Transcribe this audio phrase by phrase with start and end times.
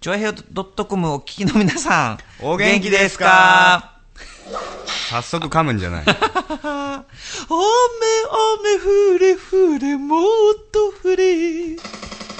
[0.00, 0.34] ちょいへよ
[0.88, 2.18] .com お聞きの皆さん。
[2.40, 3.92] お元気ですか？
[5.10, 6.04] 早速噛むんじゃない。
[6.06, 7.04] 雨、雨、
[9.14, 11.76] 降れ、降れ、もっと降れ。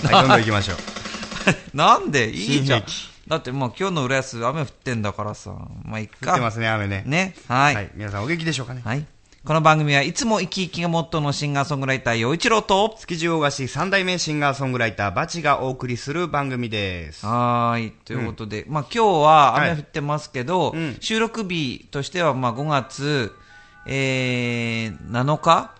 [0.04, 0.76] はい、どんどん行きましょう。
[1.76, 2.30] なんで？
[2.30, 2.84] いいじゃん。
[3.28, 5.50] だってもう今日の浦安雨降ってんだからさ。
[5.84, 6.30] まあ、いっか。
[6.32, 7.02] 降ってますね、雨ね。
[7.06, 7.34] ね。
[7.48, 7.74] はい。
[7.74, 7.90] はい。
[7.94, 8.82] 皆さんお元気でしょうかね。
[8.84, 9.04] はい。
[9.46, 17.24] この番組はいつも生き生きがモットーのシンガーソングライター、陽一郎と、築地大菓子三代目シンガーソングライター、バチがお送りする番組です。
[17.24, 17.92] はーい。
[17.92, 23.36] ということで、まあ今日は雨はい降ってますけど、うん収録日としてはまあ5月、
[23.86, 25.70] えー、7日？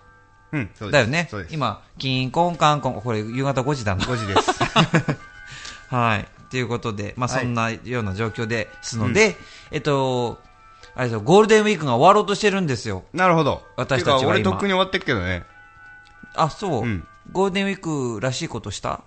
[0.53, 0.91] うん、そうです。
[0.93, 1.29] だよね。
[1.51, 4.05] 今、キンコンカンコン、これ夕方5時だな。
[4.05, 4.49] 5時です。
[5.93, 6.25] はい。
[6.49, 9.35] ということで、まあそんなような状況ですので、
[9.71, 10.39] えっと、
[10.97, 13.03] あれですよ、ゴールデンウィークが終わろうとしてるんですよ。
[13.13, 13.61] なるほど。
[13.75, 15.43] 私たちはてか俺今とっくに終わってっけどね。
[16.33, 17.77] あ、そう、うんゴールデンウィー
[18.15, 19.03] クらしいことした？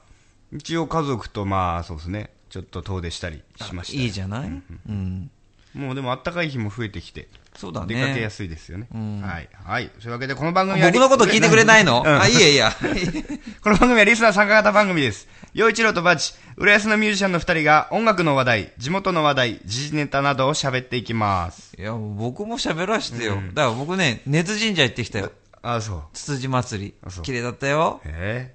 [0.52, 2.30] 一応家族とまあ、そうですね。
[2.48, 4.02] ちょっと遠出したりしました。
[4.02, 5.30] いいじゃない、うん、
[5.74, 7.28] もうでも暖かい日も増えてきて。
[7.56, 7.94] そうだね。
[7.94, 8.86] 出かけやすいですよね。
[8.94, 9.48] んはい。
[9.52, 9.90] はい。
[9.98, 10.88] そういうわけで、この番組は。
[10.88, 12.72] 僕のこと聞いてくれないの、うんあ、いいやいいや。
[13.62, 15.28] この番組はリスナー参加型番組です。
[15.52, 21.74] 陽一郎とバチ、浦安のミュージシャンの二人が音楽の話題、地元の話題、時事ネタなどを喋っていきます。
[21.78, 23.34] いや、僕も喋らしてよ。
[23.34, 25.32] うんだから僕ね、根津神社行ってきたよ。
[25.62, 26.02] ああ、そう。
[26.12, 26.94] つつじ祭り。
[27.04, 28.00] あそう綺麗だったよ。
[28.04, 28.54] へ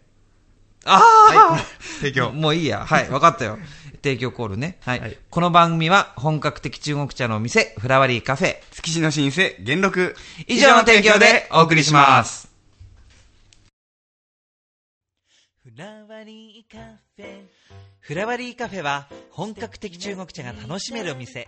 [0.86, 1.38] あえ。
[1.38, 1.62] あ、はい。
[2.00, 2.32] 提供。
[2.32, 2.86] もういいや。
[2.86, 3.60] はい、わかったよ。
[4.06, 4.78] 提供コールね。
[4.82, 5.00] はい。
[5.00, 8.58] はいこの番組は本格的中国茶のお店、フラワリーカフェ。
[8.72, 10.16] 築地の新生、元禄。
[10.48, 12.48] 以上の提供でお送りします。
[15.64, 16.78] フラワリーカ
[17.16, 17.46] フェ。
[18.00, 21.48] フラワリーカフェは本格的中国茶が楽しめるお店。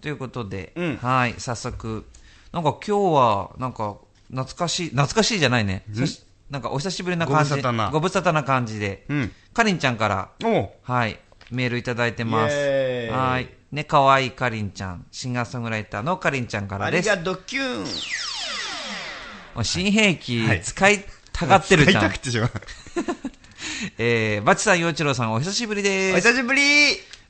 [0.00, 0.96] ということで、うん。
[0.96, 2.06] はい、早速。
[2.52, 3.98] なんか今日は、なんか、
[4.30, 5.84] 懐かしい、懐かしいじゃないね。
[5.92, 7.50] そしなんかお久しぶりな感じ。
[7.50, 7.90] ご無沙汰な。
[7.90, 9.04] ご無沙汰な感じで。
[9.08, 9.32] うん。
[9.52, 10.70] かりんちゃんから、おう。
[10.82, 11.18] はい、
[11.50, 12.54] メールいただいてます。
[13.10, 13.48] はい。
[13.72, 17.10] ね、かわいいかりんちゃん、シンガーソングライターのかりんちゃんからです。
[17.10, 19.64] ありがとう、キューン。
[19.64, 22.00] 新兵器はい使いたがってるじゃん。
[22.00, 22.50] 使いたくてしょう
[23.98, 26.28] えー、バチさん、陽一郎さん、お久しぶりおです。
[26.28, 26.62] 久しぶり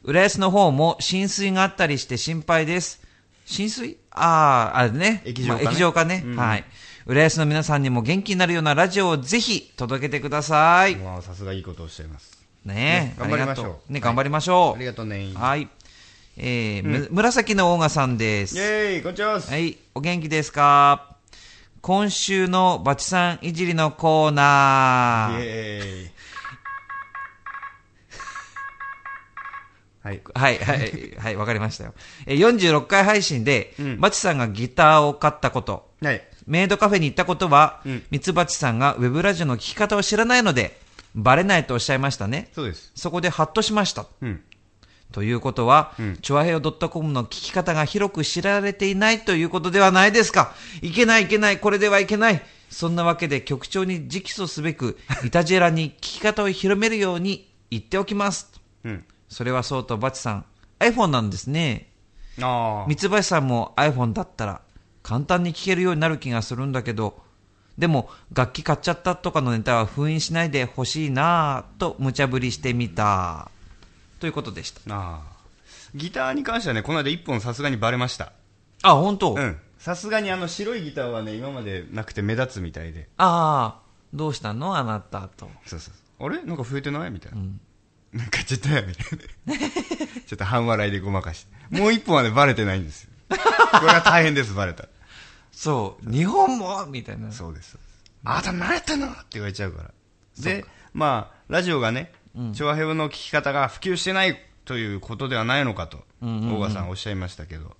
[0.04, 3.00] 浦安の方も浸水があったりして心配です。
[3.44, 3.98] 浸水？
[4.10, 5.22] ああ、あれね。
[5.24, 6.64] 液状化ねまあ液状化ね、うんはい。
[7.06, 10.96] 浦安の皆さんにも元気になるようなラジオをぜひ届けてください。
[11.22, 12.37] さすがいいことをおっしゃいます。
[12.64, 14.76] ね頑張りましょうね、はい頑張りましょう。
[14.76, 15.24] ありがとうね。
[15.30, 15.68] イはい。
[16.36, 18.56] えーむ紫のオーガさんです。
[18.56, 19.40] ェーイ、こんにちは。
[19.40, 21.16] はい、お元気ですか？
[21.80, 25.38] 今週のバチさんいじりのコーナイー。
[25.38, 26.10] ェーイ。
[30.02, 30.20] はい。
[30.34, 31.94] はい、はい、はい、わかりましたよ。
[32.26, 36.22] えー46回配信で、うんバチさんがギターを買ったこと、はい。
[36.46, 40.78] メイドカフェに行ったことは、うんミツバチさんがウェブラジオの聞き方を知らないので、
[41.18, 42.48] バレないとおっしゃいましたね。
[42.52, 42.92] そうです。
[42.94, 44.06] そこでハッとしました。
[44.22, 44.40] うん。
[45.10, 50.54] ということは、うんチョアヘオ .com の聞き方が広く知られていないということではないですか。
[50.80, 52.42] いけないいけない、これではいけない。
[52.70, 58.52] そんなわけで局長に直訴すべく、イタジェラに聞き方を広めるように言っておきます。
[58.84, 59.04] うん。
[59.28, 60.44] それはそうとバチさん、
[60.78, 61.90] iPhone なんですね。
[62.40, 62.88] ああ。
[62.88, 64.60] 三橋さんも iPhone だったら
[65.02, 67.20] 簡単に聞けるようになる気がするんだけど、
[67.78, 73.50] でも楽器買っちゃったとかのネタは封印しないでほしいなぁと無茶ぶりしてみた。
[74.18, 74.80] ということでした。
[74.88, 75.38] ああ。
[75.94, 78.32] ギターに関してはね、この間一本さすがにバレました。
[78.82, 79.56] あ、本当、うん。
[79.78, 83.08] さすがにあの白いギターはね、今までなくて目立つみたいで。
[83.16, 83.80] ああ、
[84.12, 84.76] どうしたの？
[84.76, 85.48] あなたと。
[85.64, 86.26] そうそう。
[86.26, 86.42] あれ？
[86.42, 87.12] なんか増えてない？
[87.12, 87.38] みたいな。
[88.12, 89.54] なんかちょっとやみたいな。
[90.26, 91.78] ちょっと半笑いでごまかして。
[91.78, 93.10] もう一本はね、バレてないんですよ。
[93.28, 93.36] こ
[93.86, 94.88] れが大変です、バレたら。
[95.58, 97.32] そう、日本もみたいな。
[97.32, 97.76] そうです。
[98.22, 99.08] あなた何やってんの？
[99.08, 99.90] って言われちゃうから。
[100.38, 102.12] で、まあ、ラジオがね、
[102.54, 107.76] 調和平和の聞き方が普及してないということではないのかと、大賀さんおっしゃいましたけど、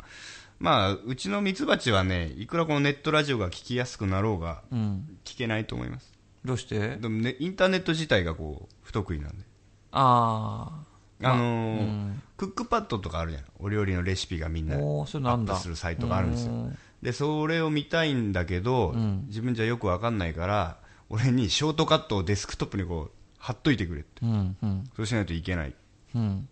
[0.58, 5.18] まあ、うちのミツバチはね、いくらこのネットラジオが聞きやすくなろうが、うん。
[5.24, 6.12] 聞けないと思います。
[6.44, 6.96] どうして？
[6.96, 9.44] でもね、インターネット自体がこう、不得意なんで。
[9.92, 10.82] あ
[11.22, 13.44] あのーうんクックパッドとかあるじゃん。
[13.58, 16.78] お料理のレシピがみんなアップするサイトがあるんですようん。
[17.02, 20.78] で、それを見たいんだけど、ん自分じゃよくわかんないから、
[21.08, 24.20] 俺にショートカットをデスクトップにこう、貼っといてくれって。
[24.22, 24.26] あ。
[24.26, 25.74] うん、うん、そうしないといけない。
[26.14, 26.48] うん。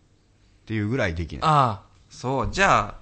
[0.62, 1.40] っていうぐらいできない。
[1.42, 2.50] ああ、そう。
[2.50, 2.96] じゃ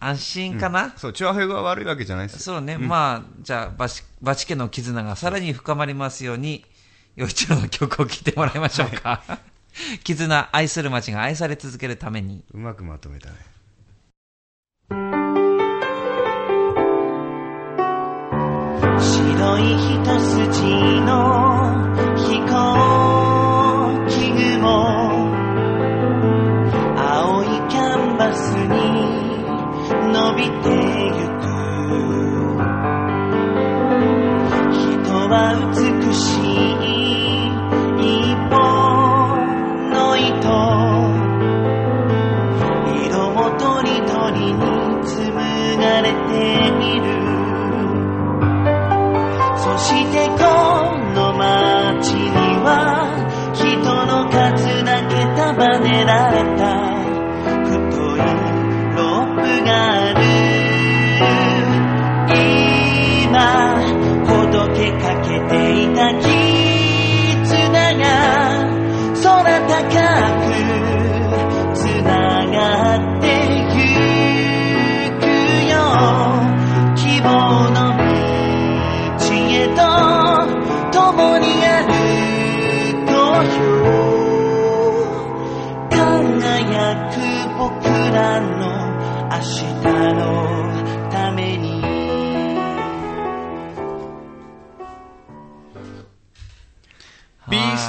[0.00, 2.40] あ、安心かな、そう、チュアヘヨが悪いわけじゃないですよ。
[2.40, 2.76] そうね。
[2.78, 6.64] まあ、じゃあ、バチ、バチ家の絆がさらに深まりますように、
[7.16, 9.22] 洋一郎の曲を聴いてもらいましょうか。
[10.04, 12.44] 絆、愛する街が愛され続けるために。
[12.52, 13.36] うまくまとめたね。
[19.46, 19.78] 白い一
[20.18, 20.42] 筋
[21.02, 21.12] の
[22.16, 22.50] 飛行
[24.08, 24.12] 機
[24.56, 24.66] 雲
[26.98, 28.74] 青いキャンバスに
[30.12, 30.66] 伸びて
[31.14, 31.46] ゆく。
[34.72, 35.34] 人は
[35.72, 36.45] 美しい。
[49.66, 50.75] そして今日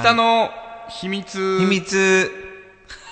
[0.07, 0.49] ビースタの
[0.89, 1.59] 秘密。
[1.59, 2.31] 秘密、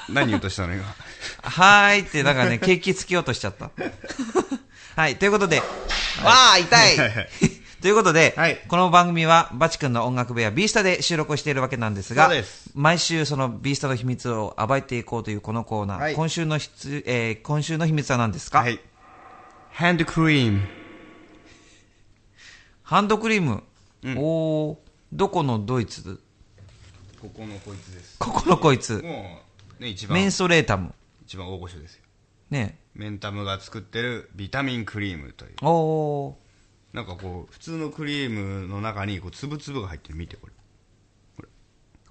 [0.10, 0.74] 何言おうとしたの？
[0.76, 0.84] 今。
[1.44, 3.72] はーいって、なんかね、ケーキつけようとしちゃった。
[4.96, 6.96] はい、ということで、わあ、痛い。
[7.82, 8.62] ということで、はい。
[8.68, 12.32] この番組は、バチ君の音楽部屋、ビースタで収録をしているわけなんですが
[12.74, 16.16] 毎週そのビースタの秘密を暴いていこうというこのコーナー、はい。
[16.16, 18.80] 今週のひつ、えー今週の秘密は何ですか、はい。
[19.72, 20.62] ハンドクリーム。
[22.84, 23.64] ハンドクリーム。
[24.16, 24.78] おー、
[25.12, 26.22] どこのドイツ？
[27.26, 28.20] ここのこいつです。
[28.20, 29.02] ここのこいつ。
[29.02, 29.42] も
[29.80, 30.94] う、ね、一番、メンソレータム。
[31.26, 32.04] 一番大御所ですよ。
[32.52, 32.78] ね。
[32.94, 35.54] メンタムが作ってるビタミンクリームという。
[35.64, 36.36] おー。
[36.94, 40.16] なんかこう、普通のクリームの中にこう、つぶつぶが入ってる。
[40.16, 40.54] 見て、これ。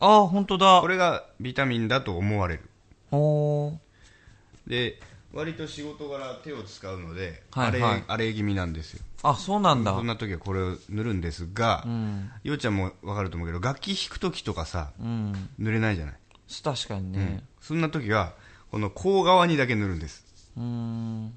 [0.01, 0.89] あー、ほんとだこ。
[0.89, 2.69] れがビタミンだと思われる。
[3.13, 3.79] おー。
[4.67, 5.01] で、
[5.33, 9.05] 割と仕事柄手を使うので、はいはい荒れ荒れ気味なんですよ。
[9.31, 9.93] あ、そうなんだ。
[9.95, 12.31] そんな時はこれを塗るんですが、うん。
[12.45, 15.49] ようちゃんもわかると思うけど、楽器弾く時とかさ、うん。
[15.59, 16.15] 塗れないじゃない？
[16.63, 17.43] 確かにね。
[17.61, 18.35] そんな時は、
[18.71, 20.25] この甲側にだけ塗るんです。
[20.57, 21.35] うーん。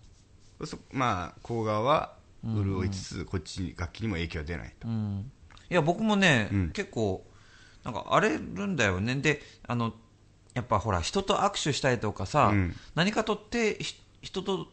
[0.66, 2.14] そまあ、甲側は
[2.44, 4.88] 潤いつつ、こっちに楽器にも影響は出ないと。
[4.88, 5.32] うん。
[5.70, 7.26] いや、僕もね、うん結構、
[7.86, 9.16] なんか荒れるんだよね。
[9.16, 9.94] で、あの、
[10.56, 14.68] やっぱほら、人と握手したりとかさ、うん何かとって、ひ人と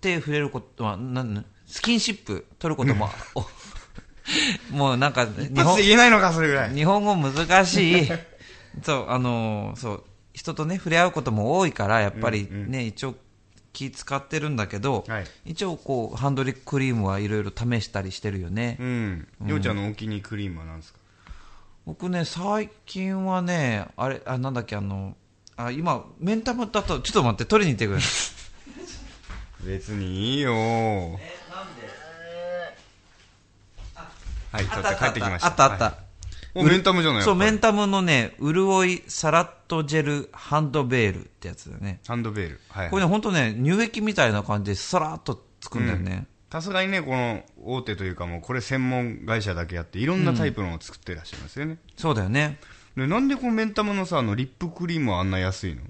[0.00, 3.46] 手触れることは、なんスキンシップ取ることも、お
[4.76, 6.74] もうなんか、日一発で言えないのか、それぐらい。
[6.74, 8.08] 日本語難しい。
[8.82, 13.14] そう、あのーそう、人とね、触れ合うことも多いから、やっぱりね、うんうん一応
[13.72, 18.76] 気使ってるんだけど、はい一応こう、ハンドリクリームはいろいろ試したりしてるよね。
[18.80, 19.28] うん。
[19.46, 20.98] ようちゃんのお気に入りクリームは何ですか？
[21.86, 25.16] 僕ね、最近はね、あれ、あ、なんだっけ、あの、
[25.56, 28.00] あ、今、メンタムだと、ちょっと待って、取りに行ってくれ。
[29.64, 30.52] 別にいいよ
[34.52, 35.48] はい、ちょっと帰ってきました。
[35.48, 35.84] あったあった。
[35.84, 35.94] はい
[36.54, 42.00] お、メンタムじゃないそう、メンタムのね、潤いサラットジェルハンドベールってやつだよね。
[42.02, 42.60] りハンドベール。
[42.68, 42.90] はい。
[42.90, 46.26] これね、ほんとね、乳液みたいな感じでさらっとつくんだよね。
[46.50, 51.78] さすがにね、この大手というかもうこれ専門会社だけやっていろんなタイプのを作ってらっしゃいますよね。
[51.96, 52.58] そうだよね。
[52.96, 55.82] で、なんでこのメンタムのさ、あのリップクリームはあんな安いの？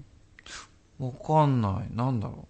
[1.07, 1.97] わかんない。
[1.97, 2.47] なんだろ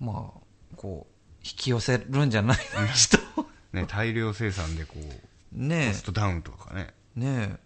[0.00, 0.04] う。
[0.04, 0.40] まあ、
[0.76, 1.12] こう、
[1.44, 2.58] 引き寄せるんじゃない
[2.92, 3.18] 人。
[3.74, 5.02] ね、大量生産でこう、
[5.52, 6.94] ねコストダウンとかね。
[7.16, 7.20] え。
[7.20, 7.56] ね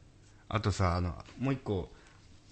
[0.49, 1.91] あとさ、あの、もう一個、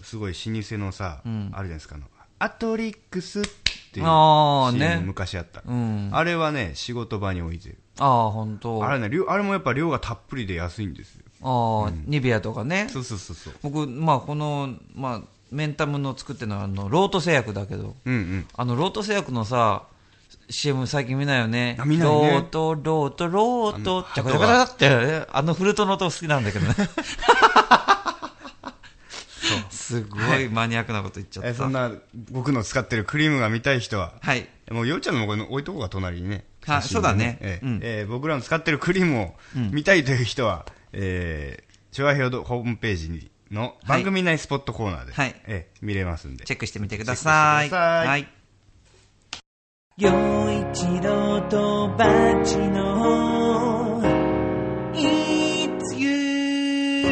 [0.01, 2.05] すごい老舗のさ、うんあるじゃないですか、あの、
[2.39, 3.43] アトリックスっ
[3.91, 5.61] ていう CM ね昔あった。
[5.61, 5.63] え。
[5.67, 6.09] うん。
[6.13, 7.77] ああれはね、仕事場に置いてる。
[7.99, 8.85] あ、ほんと。
[8.85, 11.23] あれね、量あれもやっぱ量がたっぷりで安いんですよ。
[11.41, 12.87] ああ、ニベアとかね。
[12.89, 13.53] そうそうそうそう。
[13.63, 15.21] 僕、まあ、この、まあ、
[15.51, 18.47] メンタムの作ってるのは、あの、ロート製薬だけど、うんうん。
[18.55, 19.83] あの、ロート製薬のさ、
[20.49, 21.77] CM 最近見ないよね。
[21.79, 26.75] あ見ないねロート、ロート、ロート、あのジャカジャカジャカって、あのフルートの音好きなんだけどね。
[29.69, 31.49] すごいマニアックなこと言っちゃった。
[31.49, 31.91] えそんな、
[32.31, 34.47] 僕の使ってるクリームが見たい人は、はい。
[34.69, 36.45] もう、ようちゃんのもこれ置いとこうか、隣にね。
[36.67, 39.35] あそうだねええうんええ僕らの使ってるクリームを
[39.71, 46.43] 見たいという人は、えー、チョアヘホームページにの番組内スポットコーナーで、はいええ見れますんで。
[46.43, 47.23] チェックしてみてください。
[47.23, 48.36] チェックしてくださいはい。
[49.99, 52.05] 陽一郎とバ
[52.45, 53.99] チの
[54.93, 57.07] It's you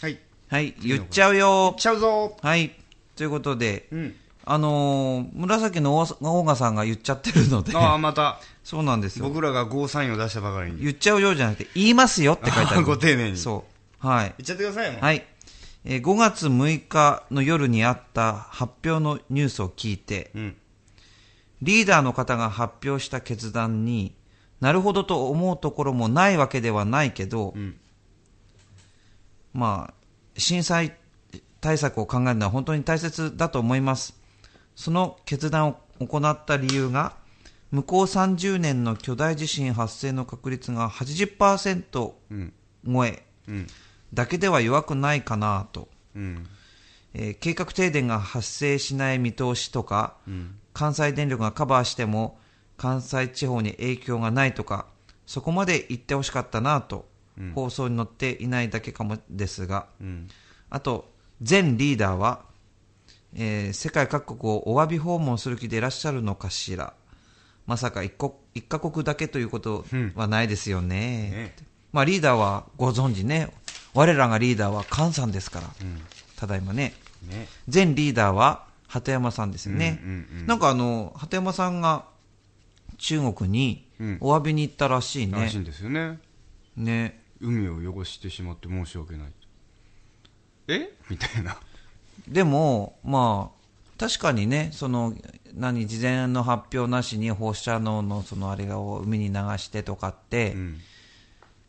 [0.00, 0.18] はい。
[0.48, 1.80] はい、言っちゃうよいっ。
[1.80, 2.72] ちゃうぞはい。
[3.14, 4.16] ということで、うん。
[4.44, 9.28] あのー紫の大大賀さんが言っちゃってるので、ああ、また、そうなんですよ。
[9.28, 10.80] 僕らがゴーサインを出したばかりに。
[10.82, 12.82] 言っちゃうよじゃなくて、言いますよって書いてある。
[12.86, 13.64] ご丁寧にそ
[14.02, 14.04] う。
[14.04, 14.34] はい。
[14.38, 14.98] 言っちゃってくださいよ。
[15.00, 15.24] はい。
[15.84, 20.56] えー5月6日の夜にあった発表のニュースを聞いて、うん。
[21.62, 24.14] リーダーの方が発表した決断に
[24.60, 27.76] なるほどと思うところもないわけではないけど、ん
[29.52, 29.94] まあ、
[30.38, 30.94] 震災
[31.60, 34.18] 対策を考えるのは本当に大切だと思います。
[34.76, 37.14] その決断を行った理由が、
[37.70, 42.52] 向こう30年の巨大地震発生の確率が80%うん。
[42.86, 43.66] 超えうん。
[44.14, 45.88] だけでは弱くないかなと。
[46.14, 46.46] うん。
[47.14, 50.16] えー計画停電が発生しない見通しとか、
[50.72, 52.38] 関西電力がカバーしても
[52.76, 54.86] 関西地方に影響がないとか
[55.26, 57.08] そこまで言ってほしかったなと、
[57.54, 60.28] 放送に載っていないだけかもですが、うん。
[60.70, 61.10] あと
[61.42, 62.42] 全リーダーは、
[63.34, 66.94] えー世界各国をお詫び訪問する気でいらっしゃるのかしら。
[67.66, 69.84] まさか一国一カ国だけということ
[70.16, 70.96] はないですよね,、
[71.30, 71.56] ね。
[71.92, 73.52] まあ、リーダーはご存知ね
[73.94, 75.66] 我らがリーダーは菅さんですから、
[76.36, 76.94] ただいまね
[77.28, 77.48] ね。
[77.72, 82.04] 前リーダーは鳩山さんですよね、うんうんうんなんかあの鳩山さんが
[82.98, 86.18] 中国にうんお詫びに行ったらしいねらしい、んですよね。
[86.76, 89.32] ね海を汚してしまって申し訳ない。
[90.68, 90.90] え？
[91.08, 91.56] みたいな。
[92.28, 95.14] でもまあ確かにねその
[95.54, 100.80] 何事前の発表なしに放射能のそのあれを海に流してとかって、うん。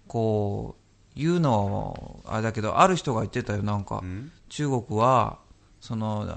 [0.08, 0.81] こう
[1.16, 4.32] 言うのはあれだけどある人が言ってたよなんか、ん？
[4.50, 5.40] 中国は
[5.80, 6.28] その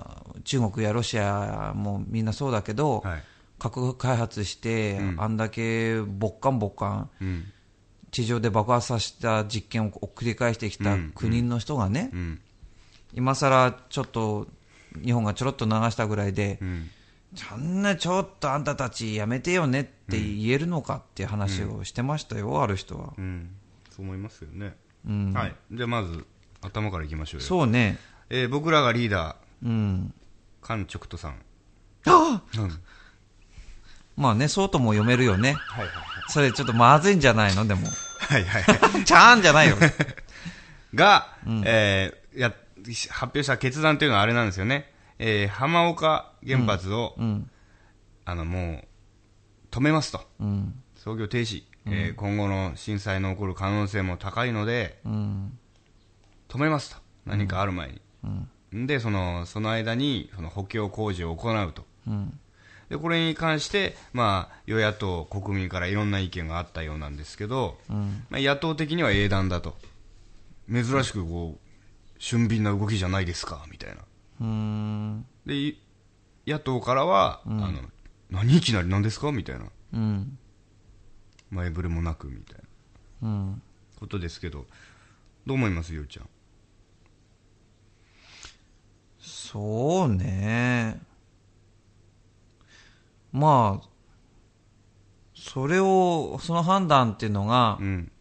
[0.45, 3.23] 中国やロシアもみんなそうだけど、はい。
[3.59, 7.45] 核開発して、うんあんだけ勃韓勃韓うん。
[8.11, 12.41] 地上で爆発させた実験を繰り返してきたうん国の人がね、うん。
[13.15, 14.47] 今さらちょっと
[15.03, 16.91] 日本がちょろっと流したぐらいで、うん。
[17.35, 23.15] そんなちょっとあんたたちやめてよねって言えるのかっていう話をしてましたよ、ある人は。
[23.99, 24.03] うん。
[24.03, 24.77] そう思いますよね。
[25.07, 25.55] うんはい。
[25.73, 26.25] じゃあまず、
[26.63, 27.47] 頭からいきましょうよ。
[27.47, 27.99] そうね。
[28.31, 30.13] えー僕らがリーダうん。
[30.63, 31.37] ー、カンチョクトさん。
[32.07, 32.71] あうん。
[34.17, 35.55] まあね、そうとも読めるよね。
[35.55, 35.95] はいはい
[36.29, 37.67] それちょっとまずいんじゃないの？
[37.67, 37.83] でも。
[38.19, 38.45] はい。
[38.45, 39.05] はいはい。
[39.05, 39.77] ちゃーんじゃないよ。
[40.95, 41.37] が、
[41.67, 42.55] えーや、
[43.11, 44.91] 発表した決断というのはあれなんですよね。
[45.19, 47.51] えー浜岡原発を、うん。
[48.25, 48.89] あの、もう、
[49.71, 50.27] 止めますと。
[50.41, 50.83] うん。
[50.97, 51.65] 操業停止。
[51.87, 55.59] えー今後の震災の起こる可能性も高いので、うん。
[56.49, 57.03] 止めますと。
[57.27, 58.01] 何かある前に。
[58.73, 58.87] うん。
[58.87, 61.85] で、その、その間に、その補強工事を行うと。
[62.07, 62.39] うん。
[62.89, 68.25] で、これに関して、まあ、与野党、国民からいろんな意見があったようなんですけど、うん。
[68.31, 69.77] まあ、野党的には英断だと。
[70.71, 74.03] 珍しくこう、俊敏な動きじゃないですか、みたいな。
[74.41, 75.27] うん。
[75.47, 75.79] で、い
[76.47, 77.73] 野党からは、あの、
[78.31, 79.67] 何いきなり何ですかみたいな。
[79.95, 80.39] うん。
[81.55, 82.57] 前触れもなく、みたい
[83.23, 83.63] なうん。
[84.01, 84.67] ことですけど、
[85.47, 86.29] どう思いますようちゃん？
[89.19, 91.01] そうね。
[93.33, 93.89] まあ、
[95.35, 98.13] それを、その判断っていうのがう、ん。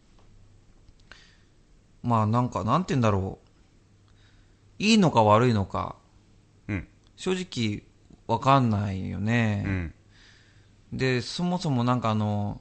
[2.02, 4.82] まあなんか、なんて言うんだろう。
[4.82, 5.96] いいのか悪いのか、
[6.68, 6.88] うん。
[7.16, 7.84] 正直
[8.26, 9.62] わかんないようね。
[9.62, 9.94] ん。
[10.92, 12.60] で、そもそもなんかあの、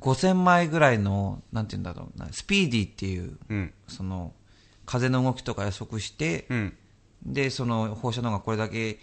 [0.00, 3.72] 5000枚ぐらいの、なんて言うんだろうな、スピーディーっていう、うん。
[3.88, 4.34] その、
[4.86, 6.76] 風の動きとか予測して、うん。
[7.24, 8.98] で、その放射能がこれだけ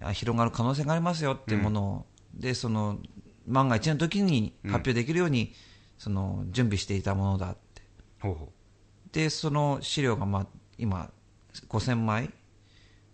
[0.00, 2.98] あ広がる可能性がありますよっていうものを、で、その、
[3.46, 5.52] 万が一の時に発表できるように、
[5.98, 7.82] その、準備していたものだって。
[8.20, 8.52] ほうほ
[9.12, 10.46] で、その資料が、まあ、
[10.78, 11.10] 今、
[11.68, 12.30] 5000枚、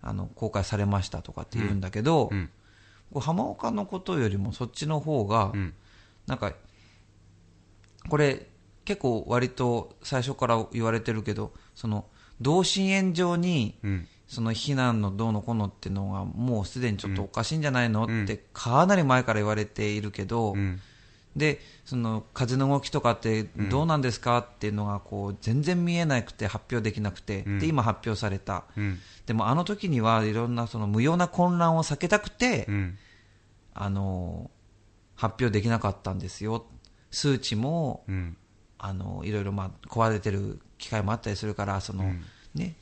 [0.01, 2.31] あの、公開されましたとかって言うんだけど、
[3.21, 5.75] 浜岡のことよりもそっちの方が、うん。
[6.27, 6.53] なんか、
[8.09, 8.47] これ、
[8.85, 12.07] 結構割と最初から言われてるけど、その、
[12.41, 14.09] 同心円状に、うん。
[14.33, 20.81] その避難のどうのこうのっていうのがもうすでにちょっとおかしいんじゃないの、うんってかなり前から言われているけど、うん。
[21.37, 28.99] でその風の動きとかってどうなんですかっていうのがこう全然見えなくて発表できなくて、うんで今発表された、うん。
[29.27, 32.99] でもあの時にはいろんなその無用な混乱を避けたくて、うん。
[33.75, 34.51] あの
[35.15, 36.65] 発表できなかったんですよ
[37.13, 38.37] 数値もうん。
[38.85, 42.13] あのいろいろまあ壊れてる機会もあったりするからその、
[42.53, 42.75] ね、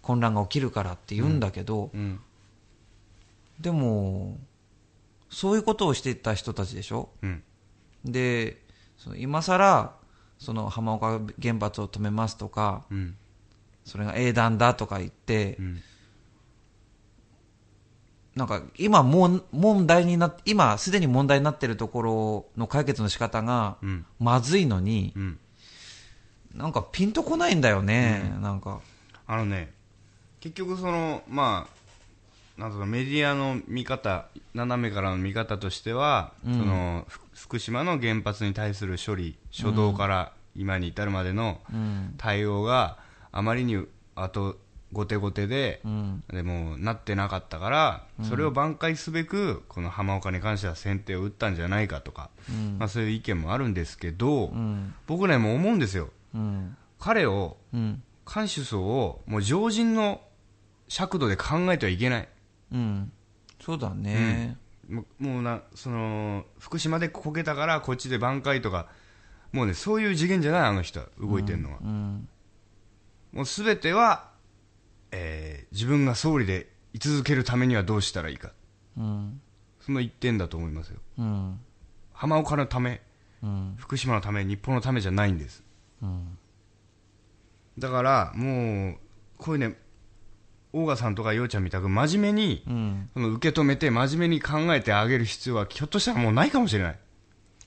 [0.00, 2.20] 混乱が起きるからって言うんだけど、うん。
[3.60, 4.38] でも
[5.28, 7.10] そういうことをしていた人たちでしょ？
[7.20, 7.42] うん。
[8.02, 8.62] で
[8.96, 9.92] その今さら
[10.38, 13.14] その浜岡原発を止めますとかうん。
[13.84, 15.82] それが英断だとか言って、うん
[18.36, 24.06] なんか今もう問題になっ今すでに問題になってるところの解決の仕方がうん。
[24.20, 25.38] まずいのに、うん。
[26.54, 28.80] なんかピンとこないんだよね、なんか。
[29.26, 29.72] あのね
[30.40, 31.66] 結局そのま
[32.58, 42.14] あなんとかメディアの見方斜めからの見方としては、そのふ福島の原発に対する処理初動から今に至るまでのうん。
[42.18, 42.98] 対応が
[43.32, 43.82] あまりに
[44.14, 44.58] あと
[44.96, 46.24] 後手後手で、うん。
[46.32, 52.30] でもなってなかったから、それを挽回すべくこの浜岡に関しては先手を打ったんじゃないかとか、
[52.78, 54.94] まあ、そういう意見もあるんですけど、うん。
[55.06, 56.10] 僕ねもう思うんですよ。
[56.34, 56.76] うん。
[56.98, 58.02] 彼をうん。
[58.26, 60.20] 監守層をもう常人の
[60.88, 62.28] 尺度で考えてはいけない。
[62.72, 63.12] うん。
[63.60, 64.56] そうだね、
[64.88, 65.04] も
[65.38, 68.88] うなその福島でこけたからこっちで挽回とか
[69.50, 72.28] もうねそういう次元じゃないあの人は動いてるのは、うん。
[73.32, 74.30] もう全ては、
[75.16, 78.52] えー自分が総理で居続けるためにはどうしたらいいか。
[78.96, 79.40] うん。
[79.80, 81.00] その一点だと思いますよ。
[81.18, 81.60] うん。
[82.12, 83.02] 浜岡のため
[83.42, 83.74] うん。
[83.78, 85.62] 福島のため日本のためじゃないんです。
[86.02, 86.38] うん。
[87.78, 88.96] だからもう
[89.36, 89.76] こういうね
[90.72, 93.10] オーガさんとかようちゃんみたく真面目にうん。
[93.12, 96.98] その受け止めて真面目に考えてあげる必要はひょっとしたらもうないかもしれない。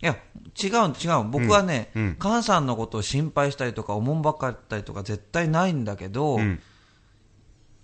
[0.01, 0.15] いや、
[0.63, 1.29] 違う、違う。
[1.29, 2.17] 僕はね、うんうん。
[2.21, 6.61] 菅さんのことを心配したりとか、おもんばかったりとか、絶対ないんだけど、うん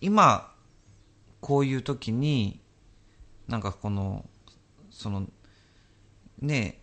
[0.05, 0.53] 今、
[1.41, 2.61] こういう時に、
[3.47, 4.23] なんかこの、
[4.91, 5.27] その、
[6.39, 6.81] ねえ、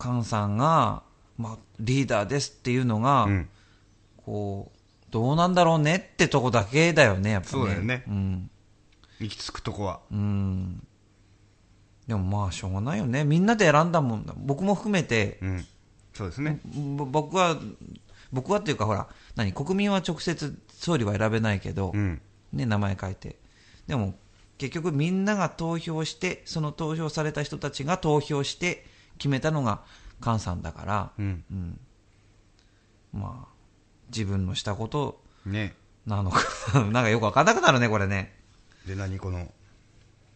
[0.00, 1.02] 菅さんが、
[1.36, 3.48] まあ、リーダーですっていうのが、うん
[4.16, 4.78] こう、
[5.10, 7.50] どうなんだろうねってとこだけだよね、やっぱね。
[7.50, 8.50] そうだよねうん。
[9.20, 10.86] 行き着くとこはうん。
[12.06, 13.24] でもまあ、しょうがないよね。
[13.24, 14.32] みんなで選んだもんだ。
[14.38, 15.66] 僕も含めて、うん
[16.14, 16.60] そうですね
[16.96, 17.58] ぼ僕は、
[18.32, 22.20] 僕はっていうかほら、何、国民は直接総理は選べないけど、うん
[22.52, 23.36] ね、名前書いて。
[23.88, 24.14] でも、
[24.58, 28.86] 結局みんなが投票して、その投票された人たちが投票して
[29.18, 29.82] 決めたのが
[30.22, 31.80] 菅さんだから、うんうん。
[33.12, 33.48] まあ、
[34.08, 35.74] 自分のしたことね
[36.06, 36.42] なのか
[36.74, 38.36] なんかよくわかんなくなるね、これね。
[38.86, 39.52] で何この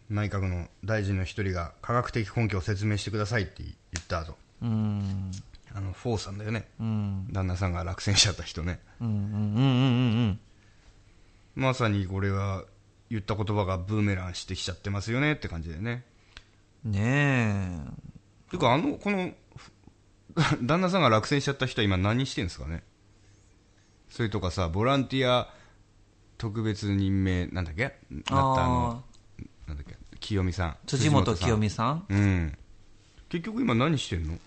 [0.09, 5.31] 内閣の大臣の一人が科学的根拠を説明してくださいって言った後うん。
[5.75, 7.27] あのフォーさんだよねうん。
[7.31, 9.07] 旦那さんが落選しちゃった人ねうん。
[9.07, 9.15] うん。
[9.15, 9.25] うん。
[9.25, 9.39] うん。
[9.57, 10.39] うん。
[11.55, 12.63] まさにこれは
[13.09, 16.03] 言った言葉がブーメランしてきちゃってますよねって感じでね
[16.83, 17.79] ね
[18.49, 19.71] ていうかあのこのふ
[20.65, 22.83] 旦那さんが落選しちゃった人は今何してんですかね？
[24.09, 25.53] それとかさボランティア
[26.37, 27.83] 特別任命なんだっけ？
[28.09, 29.03] なったあの
[29.67, 29.95] なんだっけ？
[30.19, 30.75] 清美さんえ。
[30.87, 32.05] 辻元清美さん？
[32.09, 32.57] うん
[33.29, 34.37] 結局今何してんの？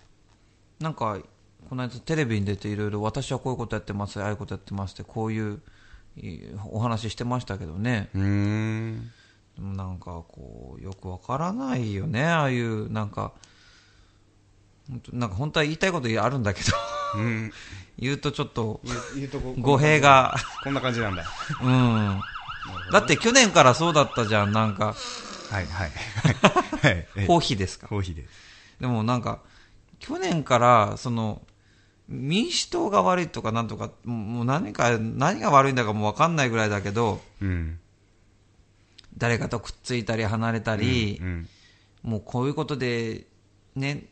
[0.81, 1.19] なんか、
[1.69, 5.61] この間テレビに出ていろいろ私はこういうことやってます、ああいうことやってますって、こういう
[6.71, 8.11] お話してましたけどね。
[8.15, 9.11] うーん
[9.57, 13.33] でもなんかこう、よくわからないよね、ああいう、なんか、
[14.89, 16.73] 本当なんか本当は言いたいことあるんだけど、
[17.17, 17.53] うん。
[17.99, 18.81] 言うとちょっと
[19.59, 21.25] 語弊が、こんな感じなんだ。
[21.63, 22.21] うん。
[22.93, 24.95] だって去年からそうだったじゃん、なんか、
[25.51, 25.91] はいはい。
[26.83, 27.07] はい。
[27.27, 27.57] はい。
[27.57, 27.89] ですか。
[27.89, 28.31] コーヒーです。
[28.81, 29.41] でもなんか、
[29.99, 31.43] 去年から、その、
[32.09, 37.79] 民主党が悪いとかなんとか、もう何か、何が悪いんだかもうわかんないぐらいだけど、うん。
[39.17, 41.49] 誰かとくっついたり離れたり、うん
[42.03, 43.27] もうこういうことで、
[43.75, 44.05] ね、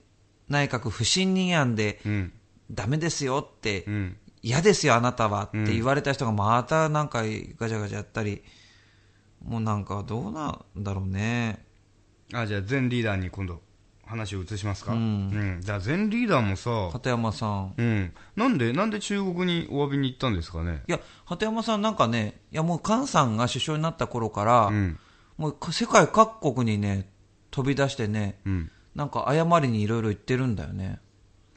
[0.49, 2.33] 内閣不信任案で、うん。
[2.71, 4.17] ダメですよって、うん。
[4.43, 8.43] 嫌ですよあなたはって言われた人がまたなんかガチャガチャやったり、
[9.43, 11.65] もうなんかどうなんだろうね。
[12.35, 13.63] あじゃあ全リーダーに今度
[14.07, 14.93] 話を移しますか？
[14.93, 15.59] ううん。
[15.59, 17.75] ん、じゃあ全リーダーもさ鳩山さん。
[17.77, 18.13] うん。
[18.37, 20.83] なんでなんで中国にお詫びに行ったんですかね？
[20.87, 24.99] いや、鳩山さんなんかね、いやもう菅さんが首相になった頃から、うん。
[25.37, 27.11] もう世界各国にね、
[27.51, 28.71] 飛び出してね、うん。
[28.95, 31.01] なんか謝りにいろいろ言ってるんだよね。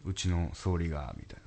[0.06, 1.40] うちの総理がみたい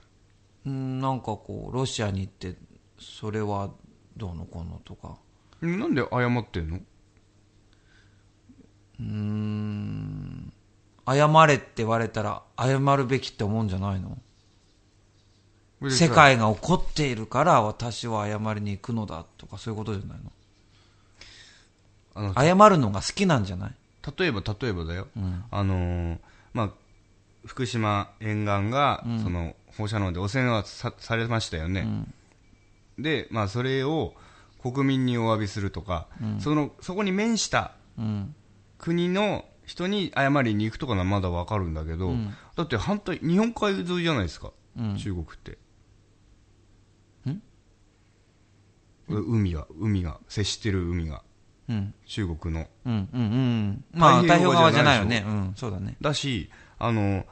[0.67, 2.55] うん、なんかこう、ロシアに行って、
[2.99, 3.71] それは
[4.17, 5.17] どうのこうのとか。
[5.63, 6.77] ななんで謝ってんの？
[6.77, 10.53] うーん、
[11.15, 14.19] 謝れって言われたら謝るべきって思うんじゃないの？
[15.91, 20.19] 世界が怒っているから私は謝りに行くのだとかそういうことじゃない
[22.15, 22.35] の？
[22.35, 23.75] 謝るのが好きなんじゃない？
[24.19, 25.09] 例えば例えばだよ、
[25.51, 26.19] あのー
[26.53, 26.71] まあ
[27.47, 31.89] 福島沿岸が、その放射能で汚染はさされましたよね、
[32.99, 34.13] で、まあ、それを
[34.63, 36.07] 国民にお詫びするとか、
[36.39, 38.35] そのそこに面したうん。
[38.77, 42.13] 国の人に謝りに行くとかならまだわかるんだけど、
[42.57, 45.59] だって反対、日本海沿いじゃないですか、うん中国って。
[49.09, 51.23] 海が、海が、接してる海が、
[51.69, 51.95] うん。
[52.07, 52.67] 中国の。
[52.85, 53.09] うん。
[53.13, 53.21] うん。
[53.21, 53.85] うん。
[53.93, 55.25] まあ、太平洋側側じゃないよね。
[55.27, 55.53] うん。
[55.57, 55.97] そうだね。
[56.01, 57.27] だし、あの、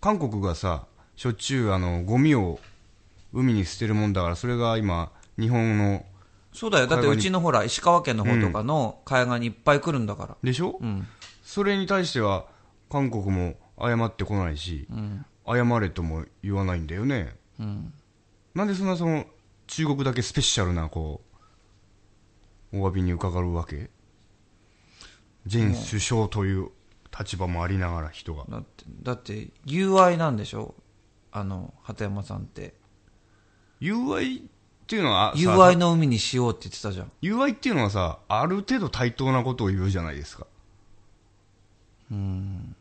[0.00, 2.60] 韓国がさ、しょっちゅう、あの、ゴミを
[3.32, 6.04] 海に捨てるもんだから、それが今、日本の、
[6.52, 6.86] そうだよ。
[6.86, 10.36] だってうちのほら、石川県の方とかの海岸にいっぱい来るんだから。
[10.42, 11.06] でしょ、うん。
[11.46, 12.46] それに対しては、
[12.90, 15.24] 韓国も謝ってこないし、うん。
[15.46, 17.36] 謝れとも言わないんだよね。
[17.60, 17.94] うん。
[18.52, 19.26] なんでそんなその、
[19.68, 21.22] 中国だけスペシャルな、こ
[22.72, 23.90] う、お詫びに伺うわけ？
[25.50, 26.70] 前首相という
[27.16, 28.44] 立場もありながら人が。
[28.48, 30.74] だって、だって、友愛なんでしょ？
[31.30, 32.74] あの、鳩山さんって。
[33.78, 34.40] 友愛っ
[34.88, 37.12] ていうのは、さ友愛の海にしようって言ってたじゃん。
[37.20, 40.48] 友愛っていうのはさ、ある程度対等なことを言うじゃないですか。
[42.10, 42.74] うん、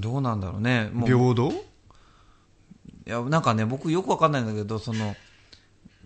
[0.00, 0.90] どうなんだろうね。
[0.92, 1.06] もう。
[1.06, 1.52] 平等
[3.06, 5.16] いや、なんかね、僕よくわかんないんだけど、その、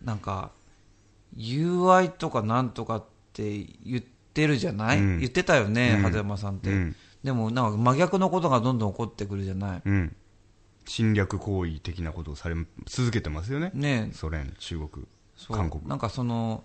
[0.03, 0.51] なんか、
[1.37, 5.19] 友愛とかなんとかって言ってるじゃない、うん。
[5.19, 6.03] 言ってたよね、うん。
[6.03, 6.71] 鳩山さんって。
[6.71, 6.97] うん。
[7.23, 9.83] でも、なんか真逆のことがどんどん起こってくるじゃない？
[9.85, 10.17] うん。
[10.87, 12.55] 侵略行為的なことをされ、
[12.87, 13.73] 続けてますよね。
[13.75, 14.11] ね。
[14.13, 15.07] ソ連、中国、
[15.49, 15.87] 韓国。
[15.87, 16.65] なんかその、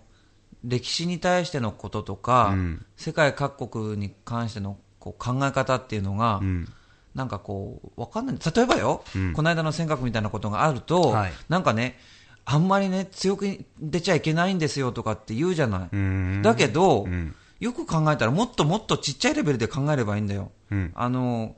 [0.64, 6.68] 歴史に対してのこととか、うん世界各国に関してのこう考え方っていうのが、うん。
[7.14, 8.36] なんかこう、わかんない。
[8.54, 11.98] 例えばよ、うんこの間の尖閣みたいなことがあると、はいなんかね、
[12.44, 15.88] あんまりね、強く出ちゃいけないんですよとかって言うじゃない。
[15.92, 16.42] うん。
[16.42, 17.34] だけど、うん。
[17.60, 20.50] よく考えたらもっともっとちっちゃいレベルで考えればいいんだよ。
[20.70, 20.92] うん。
[20.94, 21.54] あの、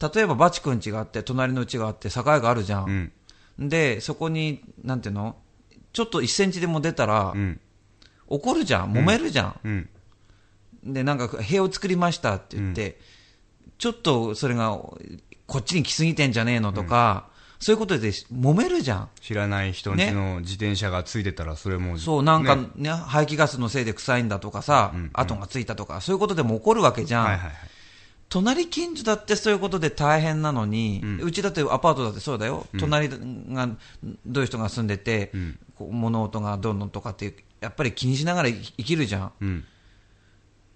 [0.00, 2.80] 例えばバチ君家があって、隣の家があって、境があるじゃ。
[2.80, 3.12] うん
[3.60, 3.68] ん。
[3.68, 5.36] で、そこに、なんていうの
[5.92, 7.60] ちょっと1センチでも出たら、うん。
[8.28, 8.92] 怒るじゃん。
[8.92, 9.60] 揉めるじゃん。
[9.64, 9.88] うん。
[10.84, 12.98] で、なんか部屋を作りましたって言って、
[13.78, 14.70] ちょっとそれが
[15.46, 19.08] こっちに来すぎてんじゃねえのとか、そういうことで揉めるじゃん。
[19.20, 27.24] 知らない人んちの自転車がついてたら、それもう、そう、なんかねね、排気ガスのせいで臭いんだとかさ、うんうん跡がついたとか、そういうことでも起こるわけじゃん。
[27.24, 27.52] はいはいはい。
[28.28, 32.66] 隣近所だってそういうことで大変なのに、ううんちだってアパートだってそうだよ。
[32.78, 33.68] 隣が、
[34.26, 37.34] どういう人が住んでて、うん物音がどんどんとかっていう、
[37.64, 39.32] やっぱり気にしながら生生きるじゃん。
[39.40, 39.64] うん。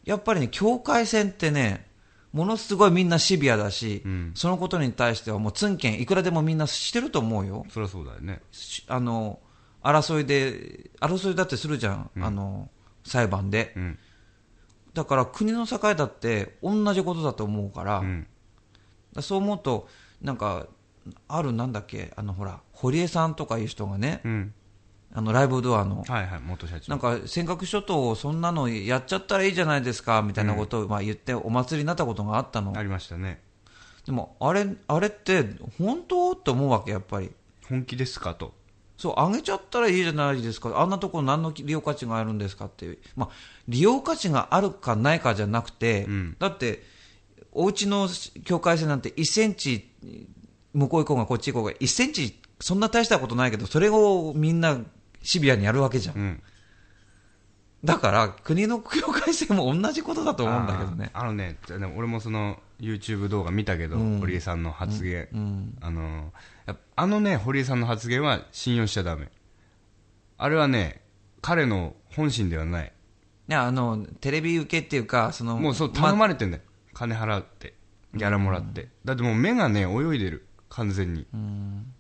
[0.05, 1.87] やっぱりね、境界線ってね、
[2.33, 7.67] ものすごいみんなシビアだし、うんそのことに対してはもうツンケンいくらでもみんなしてると思うよ。
[7.71, 8.41] そりゃそうだよね。
[8.51, 9.39] しあの、
[9.83, 12.11] 争いで、争いだってするじゃん。
[12.17, 12.71] あの、
[13.05, 13.75] 裁判で。
[13.77, 13.99] うん。
[14.95, 18.27] だから国の境だって同じことだと思うから、うん。
[19.13, 19.89] だそう思うと、
[20.23, 20.67] なんか、
[21.29, 24.55] あるなんだっけ、あのほら、堀江さんとかいう人がね、うん。
[25.19, 26.91] あのライブドアの、はいはい、元社長。
[26.91, 33.43] なんか尖閣諸島をそんなのやっちゃったらいいじゃないですかみたいなことをまあ言ってお祭りになったことがあったの、ありましたね。
[34.07, 35.45] でもあれあれって
[35.77, 37.33] 本当って思うわけ、やっぱり。
[37.69, 38.55] 本気ですかと。
[38.97, 43.29] そう、あげちゃったらいいじゃないですか、あんなところ何の利用価値があるんですかっていう、まあ、
[43.67, 46.85] 利用価値があるかないかじゃなくて、うんだって、
[47.51, 48.09] お家の
[48.45, 49.91] 境界線なんて1センチ、
[50.75, 54.79] 向こう行こうがこっち行こうが、1センチ、そんな大したことないけど、それをみんな
[55.23, 56.17] シビアにやるわけじゃん。
[56.17, 56.43] うん。
[57.85, 61.11] だから、国の境界線も同じことだと思うんだけどね。
[61.13, 65.79] あのね、でも俺もその YouTube 動画見たけど、うん堀江さんの発言、うん。
[65.81, 66.33] あの
[66.97, 69.31] あのね、堀江さんの発言は信用しちゃダメ。
[70.39, 71.03] あれはね、
[71.41, 72.93] 彼の本心ではない。
[73.49, 76.63] いや、あの、テレビ受けっていうか、その、もうそう頼まれてんだよ。
[76.95, 77.75] 金払って、
[78.15, 78.89] ギャラもらって。
[79.05, 80.47] だってもう目がね、泳いでる。
[80.69, 81.27] 完全に。
[81.33, 81.95] うん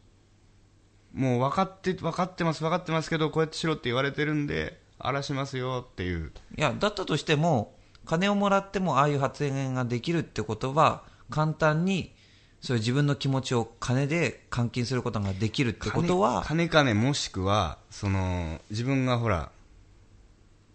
[1.19, 6.33] もう分かって、分かってます、分かってますけど、こうやってしろって言われてるんで、荒らしますよっていう。
[6.57, 7.75] いや、だったとしても、
[8.07, 12.15] 金をもらってもああいう発言ができるってことは、簡単に、
[12.61, 19.51] そういう自分の気持ちを金で換金することができるってことは、金金もしくは、その、自分がほら、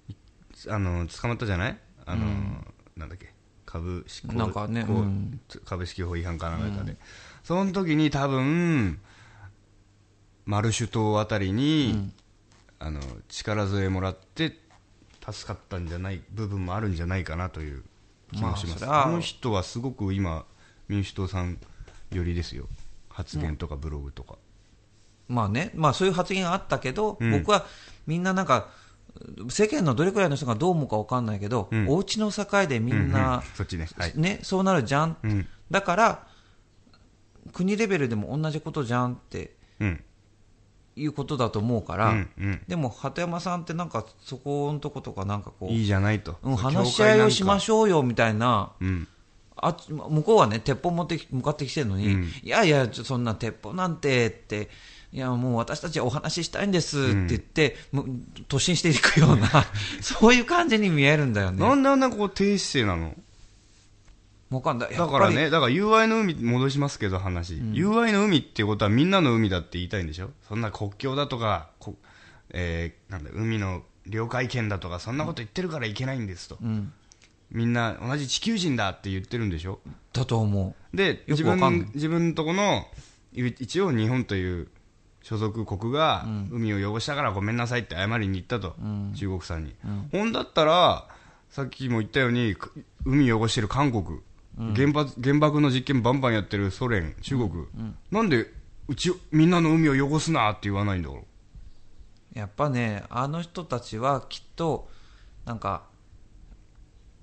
[0.10, 0.14] い
[0.70, 1.78] あの、捕まったじゃない？
[2.06, 2.26] あの、
[2.98, 3.34] なんだっけ、
[3.66, 5.40] 株式法なんかねこううん。
[5.66, 6.98] 株式法違反かなんかで、
[7.44, 9.00] その時に多分、
[10.46, 12.12] マルシュ島あたりに、
[12.80, 14.60] あの、力添えもらって、
[15.32, 17.84] 助かったんじゃない部分もあるんじゃないかなという
[18.34, 18.68] 気もします。
[18.68, 20.46] まあそれはあの人はすごく今、
[20.90, 21.58] 民主党さん
[22.12, 22.68] 寄りですよ。
[23.10, 24.38] 発言とかブログとか。
[25.30, 27.66] まあね、まあそういう発言があったけど、うん僕は
[28.06, 28.70] みんななんか、
[29.50, 33.20] 世間のどれくらいの人がどう思うかわかんないけど、うんお家の境でみんうんうんね。
[33.20, 33.44] は
[34.14, 34.20] い。
[34.20, 35.18] ね、そうなるじゃん。
[35.24, 35.48] うん。
[35.72, 36.28] だから、
[37.54, 40.04] 国レベルでも同じことじゃんってうん。
[40.96, 46.38] いうことだと思うから、うんうんでも鳩山さんってなんかそこのとことかなんかこう、いいじゃないと。
[46.44, 48.86] うん、話し合いをしましょょうよみたいな、う。
[48.86, 49.08] うん。
[49.56, 54.70] あ向こうはね、鉄砲持ってき向かってきてるのに、うんいやいや、そんな鉄砲なんてって、
[55.12, 58.04] いや、もう私たちはお話ししたいんですって言って、む
[58.50, 59.48] 突進していくような、
[60.02, 61.60] そういう感じに見えるんだよね。
[61.60, 63.16] なんであんなこう低姿勢なの？
[64.58, 64.96] わかんない。
[64.96, 70.32] だからね、だから友愛の海、戻しますけど話、友愛の海っていうことはみんなの海だって言いたいんでしょ？
[70.48, 71.96] そんな国境だとか、こ
[72.50, 76.58] えーなんだ、海の領海権だとか、そんなこと言ってるからいけないんですと。
[76.62, 76.92] うん、
[77.52, 79.80] みんな同じ地球人だって言ってるんでしょ？
[80.12, 82.86] だと思で、自分、自分のとこの、
[83.34, 84.68] い一応日本という
[85.24, 88.76] 所属国が海を汚したからごめんなさいって謝りに行ったと、
[89.16, 89.74] 中国さんに。
[90.12, 91.08] ほんだったら、
[91.50, 94.20] さっきも言ったように、く海汚してる韓国、
[94.58, 97.52] 原発、原爆の実験バンバンやってるソ連、中国、
[98.12, 98.52] なんで、
[98.88, 101.26] うち、みんなの海を汚すなって言わないんだろ
[102.36, 102.38] う？
[102.38, 104.90] やっぱね、あの人たちはきっと、
[105.46, 105.84] なんか、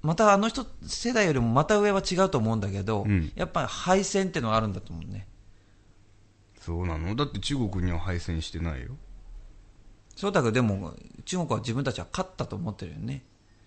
[0.02, 5.26] またあの人世代よりもまた上は違うと思うんだけど、うんやっぱり敗戦っていうのがあるんだと思うね。
[6.58, 7.14] そうなの？
[7.14, 8.96] だって中国には敗戦してないよ。
[10.16, 13.22] そうだけど、でも、中国は自分たちは勝ったと思ってるよね。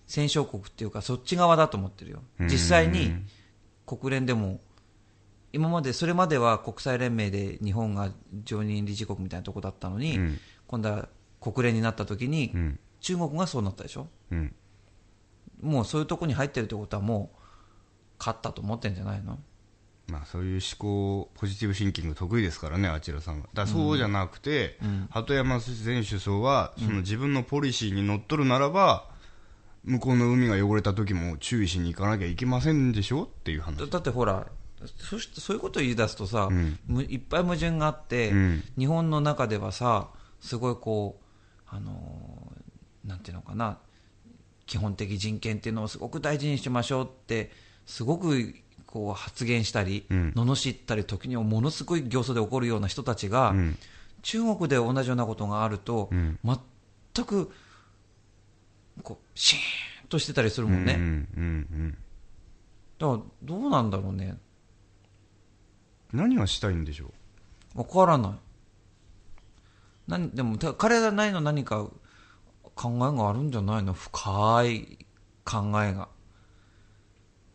[0.06, 2.22] 戦勝国っていうか、そっち側だと思ってるよ。
[2.42, 3.14] 実際に、
[3.86, 4.60] 国連でも、
[5.52, 8.12] 今まで、それまでは国際連盟で日本が
[8.44, 11.08] 常任理事国みたいなとこだったのに、うん今度は
[11.40, 12.80] 国連になった時に、うん。
[13.00, 14.08] 中国がそうなったでしょ？
[14.32, 14.56] うん。
[15.62, 17.38] もうそういうとこに入ってるってことはもう、
[18.18, 19.38] 勝ったと思ってんじゃないの？
[20.08, 23.48] まあそういう思考、ポジティブシンキング得意ですからね、あちらさんは。
[23.54, 24.80] だそうじゃなくて、
[25.12, 29.13] 鳩山前首相は、その自分のポリシーにのっとるならば、
[29.84, 33.78] 向こうの海が汚れた時も注意しに行かなきゃいけませんでしょっていう話。
[33.78, 33.86] だ。
[33.88, 34.48] だってほら
[34.98, 36.80] そしそういうことを言い出すとさ、ん。
[36.88, 38.64] むいっぱい矛盾があって、うん。
[38.78, 43.80] 日本の中ではさすごいこうあのーなんていうのかな
[44.66, 47.52] 基本的人権っていうのをすごく大事にしましょうって
[47.86, 50.34] すごくこう発言したり、うん。
[50.36, 53.78] 罵ったり時にはものすごい形相で起こるような人たちが、うん。
[54.22, 56.40] 中国で同じようなことがあると、うん。
[56.44, 57.52] 全く
[59.02, 59.60] こうシー
[60.06, 61.98] ンとしてたりするもんね、うんうん
[63.00, 64.38] だからどうなんだろうね
[66.14, 66.20] うん。
[66.20, 67.12] 何がしたいんでしょ
[67.76, 68.32] わからない。
[70.08, 71.90] 何でも、た彼らなりの何か
[72.76, 73.94] 考えがあるんじゃないの？
[73.94, 75.06] 深い
[75.44, 76.10] 考えが。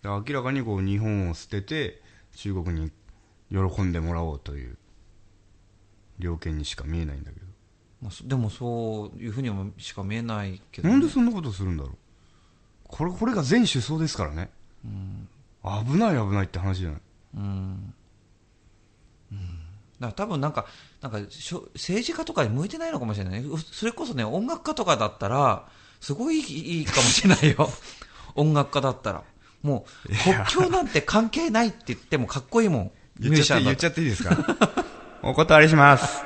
[0.03, 2.03] 明らかにこう日本を捨てて、
[2.35, 2.91] 中国に
[3.51, 4.77] 喜んでもらおうという、
[6.19, 7.47] 猟犬にしか見えないんだけど。
[8.03, 11.93] まあそ でもそういうふうにもしか見えないけど、なんでそんなことするんだろう
[12.85, 14.51] これこれが全首相ですからね、
[15.63, 17.01] 危ない危ないって話じゃない
[17.37, 17.95] うん。
[19.33, 19.39] うん。
[19.39, 20.67] だから多分なんか、
[21.03, 23.49] なんかしょ政治家とかに向いてないのかもしれないね。
[23.49, 25.69] うそれこそね、音楽家とかだったら、
[26.01, 27.69] すごいいいかもしれないよ。
[28.37, 29.23] 音楽家だったら。
[29.63, 32.91] もう、国境なんて関係ないって言ってもかっこいいもん。
[33.19, 34.37] 言っちゃって言っちゃゃっていいですか？
[35.23, 36.23] お断りします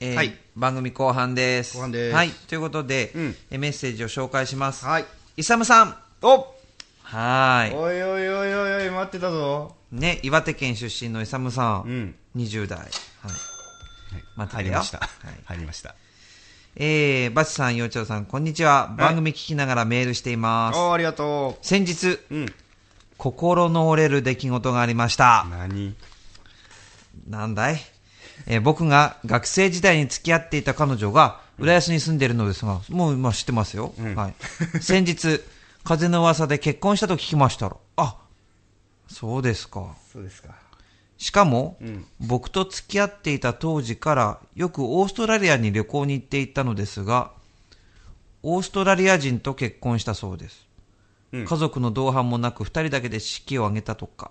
[0.00, 1.74] えーはい番組後半です。
[1.76, 4.84] 後半ですはい、ということで、うんえメッセージを紹介します。
[4.86, 5.04] はい
[5.36, 5.96] イサムさん。
[6.22, 6.54] お
[7.02, 9.96] はおいおいおいおいおい待ってたぞい。
[9.96, 11.82] ね、岩手県出身のイサムさん。
[11.82, 12.78] うん20代。
[12.78, 12.90] はい。
[14.36, 15.08] 待ってたよ入りました、はい
[15.44, 15.94] 入りました
[16.78, 18.94] えー、バチさん、幼鳥さん、こんにちは。
[18.98, 20.78] 番組聞きながらメールしています。
[20.78, 22.46] おありがと先日、ううん
[23.16, 25.46] 心の折れる出来事がありました。
[25.50, 25.94] 何？
[27.28, 27.80] なんだい？
[28.46, 33.94] えー僕が学生時代に付き合っていた彼女が、浦安に住んでいるのですが、もう、まあ、知ってますよ。
[33.98, 34.34] うんはい。
[34.80, 35.40] 先日、
[35.84, 38.16] 風の噂で結婚したと聞きましたら、あ、
[39.08, 39.94] そうですか。
[40.12, 40.54] そうですか
[41.18, 47.30] しかも、うん僕と付き合っていた当時から、よくオーストラリアに旅行に行っていたのですが、
[48.42, 50.66] オーストラリア人と結婚したそうです。
[51.32, 54.30] うん家族の同伴もなく二人だけで式を挙げたとか。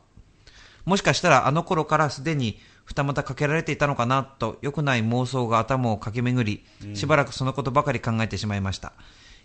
[0.86, 8.94] もしかしたらあの頃からすでに二股かけられていたのかなと良くない妄想が頭を駆け巡り、しばらくそのことばかり考えてしまいました。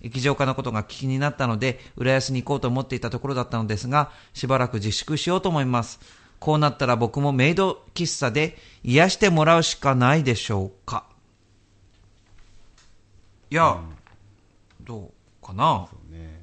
[0.02, 6.00] 液状化のことが気になったので、浦安に行こうと思っていたところだったのですが、しばらく自粛しようと思います。
[6.38, 11.04] こうなったら僕もメイド喫茶で癒してもらうしかないでしょうか。
[13.50, 13.78] いや、
[14.80, 16.40] どうかなね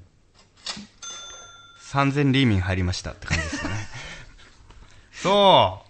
[1.81, 3.66] 3000リーミン入りましたって感じです
[5.21, 5.81] そ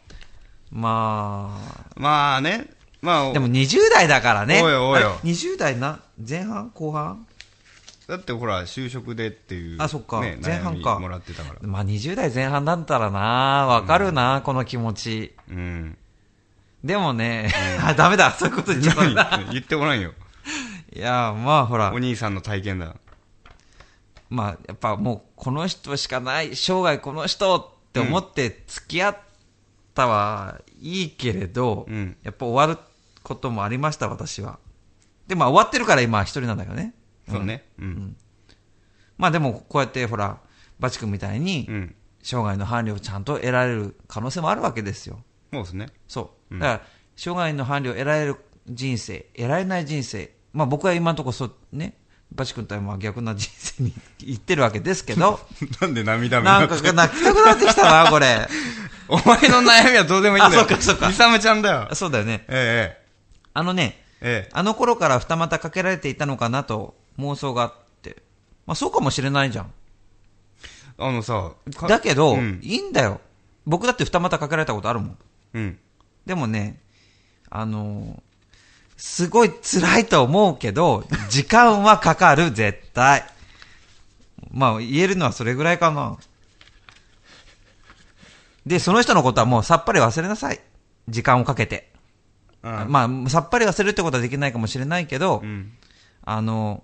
[0.71, 1.59] ま
[1.95, 1.99] う。
[1.99, 2.67] まあね。
[3.01, 4.61] まあ、あ、でも20代だからね。
[4.61, 7.27] おいおいおいあれ ?20 代な、前半後半？
[8.07, 9.81] だってほら、就職でっていう。
[9.81, 11.59] あそっかね、前半かもらってたから。
[11.61, 13.19] まあ20代前半だったらな、
[13.67, 15.35] わかるな、この気持ち。
[15.49, 15.97] うん。
[16.83, 17.51] でもね、
[17.83, 20.13] あ、ダメだ、そういうこと言っちゃった言ってごらんよ。
[20.93, 22.95] いや、まあほらお、兄さんの体験だ。
[24.29, 29.17] まあやっぱもうこの人しかない、生涯この人って思って付き合っ
[29.93, 32.81] たはいいけれど、うんやっぱ終わる
[33.23, 34.59] こともありました、私は。
[35.27, 36.93] で、まあ終わってるから今一人なんだけどね。
[37.29, 37.65] そうね。
[37.79, 38.15] うん。
[39.17, 40.39] まあでもこうやってほら、
[40.79, 41.95] バチ君みたいにうん。
[42.23, 45.23] 生涯の伴侶をちゃんと得られる可能性もあるわけですよ。
[45.53, 45.87] そうですね。
[46.07, 46.55] そう。
[46.55, 46.81] うんだから、
[47.15, 48.35] 生涯の伴侶を得られる
[48.67, 50.33] 人生、得られない人生。
[50.53, 51.97] まあ僕は今のところそう、ね、
[52.31, 55.39] バチ君とはまあ逆な人生に行ってるわけですけど、
[55.81, 56.83] なんで涙目なんか泣
[57.15, 58.47] きたくなってきたな、これ。
[59.07, 60.63] お前の悩みはどうでもいいんだよ。
[60.63, 61.95] あそうかそうかイサムちゃんだよ。
[61.95, 62.43] そうだよね。
[62.49, 63.01] え
[63.53, 64.49] あのね、え、ええ。
[64.51, 68.21] あの頃から二股かけられていたのかなと妄想があって。
[68.65, 69.71] まあそうかもしれないじゃん。
[70.99, 72.59] あのさ、かだけど、うん。
[72.61, 73.21] いいんだよ。
[73.65, 75.17] 僕だって二股かけられたことあるもん。
[75.53, 75.79] うん。
[76.25, 76.81] でもね、
[77.49, 78.26] あのー
[78.97, 83.23] すごい辛いと思うけど、時間はかかる、 絶対。
[84.51, 86.17] まあ、言えるのはそれぐらいかな。
[88.65, 90.59] で、その人のことはもうさっぱり忘れなさい。
[91.07, 91.93] 時間をかけて。
[92.63, 95.73] うんまあ、さっぱり忘れるってことはできないかもしれないけど、うん。
[96.23, 96.83] あの、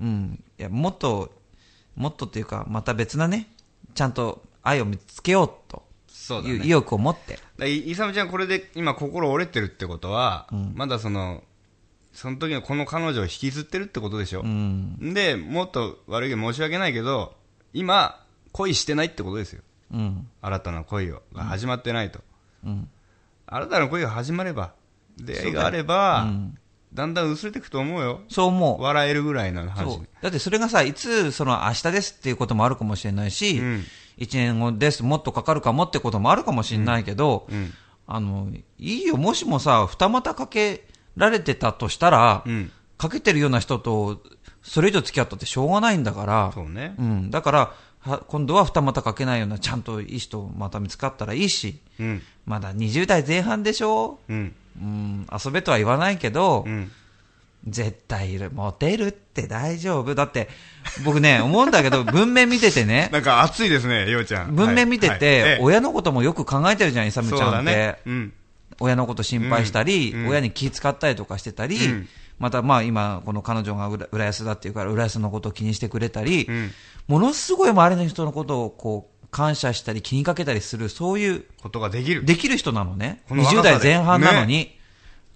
[0.00, 1.34] うん、いや、もっと、
[1.96, 3.48] もっとっていうか、また別なね、
[3.94, 5.86] ちゃんと愛を見つけようと。
[6.44, 7.38] いう意欲を持って。
[7.64, 11.42] イサムちゃんこれで今心折れてるってことは、まだその、
[12.12, 14.44] その時のこの彼女を引きずってるってことでしょう。
[14.46, 17.34] ん、で、もっと悪いけど申し訳ないけど、
[17.74, 19.62] 今、恋してないってことですよ。
[19.92, 22.20] うん、新たな恋を、が始まってないと。
[22.64, 22.88] うん。
[23.46, 24.72] 新たな恋が始まれば、
[25.18, 26.58] 出会いがあれうば、ん
[26.94, 28.22] だんだん薄れていくと思うよ。
[28.30, 28.82] そう思う。
[28.82, 30.00] 笑えるぐらいの話。
[30.22, 33.84] だってそれがさ、いつ、その明日ですっていうこともあるかもしれないし、うん
[34.16, 37.72] 一年後です、もっとかかるかもってこともあるかもしれないけど、うん。
[38.06, 38.48] あの、
[38.78, 42.70] いいよ、もしもさ、二股かけられてたとしたら、うん。
[42.98, 44.22] かけてるような人と、
[44.62, 46.94] それ以上付き合ったってしょうがないんだから、そうね。
[46.98, 47.30] うん。
[47.30, 52.22] だから、は今度は二股かけないような、ちゃんといい人また見つかったらいいし、うん。
[52.46, 54.20] まだ20代前半でしょ？
[54.28, 54.54] うん。
[54.80, 56.90] うん、遊べとは言わないけど、うん。
[57.66, 58.50] 絶対いる。
[58.52, 60.14] モテるって大丈夫。
[60.14, 60.48] だって、
[61.04, 64.54] 僕ね、 思うんだけど、文面見ててね、なんか熱いですね、ようちゃん。
[64.54, 67.56] 文面見てはいて、はいええ親のこともよく考えてるじゃん、イサムそうちゃんって。
[67.56, 67.96] だね。
[68.06, 68.32] うん。
[68.78, 76.72] 親のこと心配したり、うんうん親に気遣ったりとかしてたり、うんまたまあ今、この彼女が浦浦安だっていうから、浦安のことを気にしてくれたり、うん。
[77.08, 82.24] ものすごい周りの人のことをこう、感謝したり気にかけたりする、そういう、ことができる。
[82.24, 83.22] できる人なのね。
[83.28, 84.75] この若さで20代前半なのに、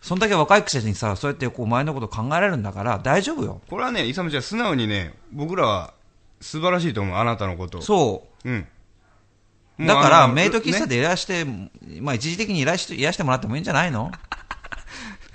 [0.01, 3.61] そんだけ若いくせにさ、そうやってこう前のこと考えられるんだから、大丈夫よ。
[3.69, 5.93] これはね、イサムちゃん、素直にね、僕らは
[6.41, 7.83] 素晴らしいと思う、あなたのことを。
[7.83, 8.51] そう。
[8.51, 8.67] うん。
[9.87, 11.45] だから、メイド喫茶ねでいらして、
[12.01, 14.11] まあ一時的にいらして、いらしてもらってもいいんじゃないの？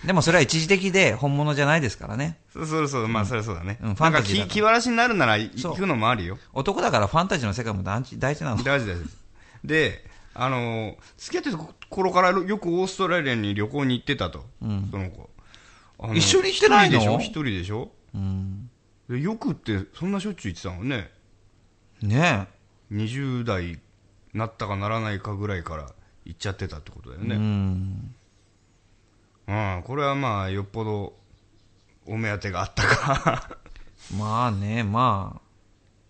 [0.05, 2.37] でもそれは一時的で本物じゃないですからね。
[2.53, 3.79] そうそうそう、まあ、それはそうだね。
[3.81, 6.37] うんファンタジーだ気気晴らしになるなら行くのもあるよ。
[6.53, 8.63] 男だからファンタジーの世界も大事大事なの。
[8.63, 9.03] 大事大事。
[9.63, 15.29] で、あのー付き合ってた頃からよくオーストラリアに旅行に行ってたと、うんその子。
[15.97, 16.99] あの一緒に来てないの？
[17.19, 17.91] 一人でしょ？
[18.13, 18.69] うん。
[19.09, 19.15] 一人でしょ？
[19.15, 21.09] でよくって、そんなしょっちゅう行ってたのね。
[22.01, 22.47] ね
[22.91, 23.79] 20代
[24.33, 25.89] なったかならないかぐらいから
[26.25, 27.25] 行っちゃってたってことだよえ。
[27.25, 27.35] うね。
[27.37, 28.15] ん。
[29.47, 31.13] うん、これはまあ、よっぽど
[32.07, 33.57] お目当てがあったか。
[34.17, 35.41] まあね、まあ、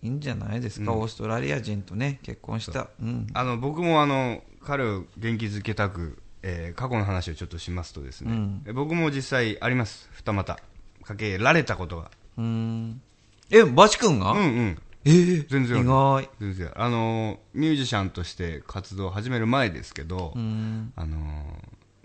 [0.06, 2.90] いいんじゃないですか、オーストラリア人とね、結婚した。
[3.02, 3.28] うん。
[3.34, 10.60] あの僕もあの彼を元気づけたく、えー過去の話をちょっとしますとですね、うんえ僕も実際あります、二股
[11.04, 12.12] かけられたことが。
[12.38, 13.02] うん。
[13.50, 16.30] え、バチ君が、うんうん、ええ全然意外。
[16.40, 20.94] 全然あのミュージシャンとして活動を始める前ですけど、うん。
[20.96, 21.18] あの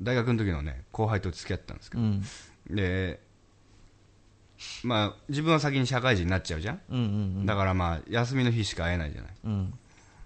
[0.01, 2.23] 大学の時のね後輩と付き合ってたんですけど、うん。
[2.71, 3.21] で
[4.83, 7.03] まあ自分は先に社会人になっちゃうじゃん、うんう
[7.43, 9.75] んだからまあ休みの日しか会えないじゃないうん。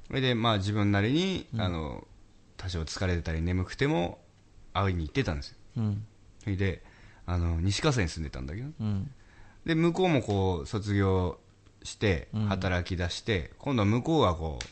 [0.08, 2.06] それでまあ自分なりに、あの
[2.56, 4.18] 多少疲れてたり眠くても
[4.72, 6.04] 会いに行ってたんですようん。
[6.42, 6.82] それで
[7.26, 9.10] あの西葛西に住んでたんだけどうん。
[9.64, 11.38] で向こうもこう卒業
[11.82, 14.64] してうん働き出して、今度は向こうがこう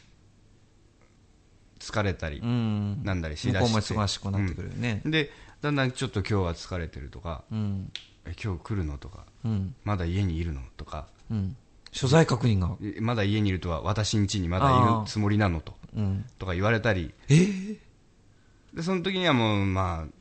[1.79, 3.03] 疲れたりうん。
[3.05, 5.03] なんだりしだして忙しくなってくるよね。
[5.05, 7.93] でだんだんちょっと今日は疲れてるとかうん。
[8.27, 8.99] え今日来るの？
[8.99, 9.75] とかうん。
[9.85, 10.61] まだ家にいるの？
[10.77, 11.57] とかうん。
[11.91, 12.77] 所在確認が。
[12.83, 15.61] えまだ家にいるとは私ん家にまだいるつもりなの？
[15.61, 16.25] とうん。
[16.39, 17.79] とか言われたり、えー
[18.75, 20.13] で、その時にはもう、まあ、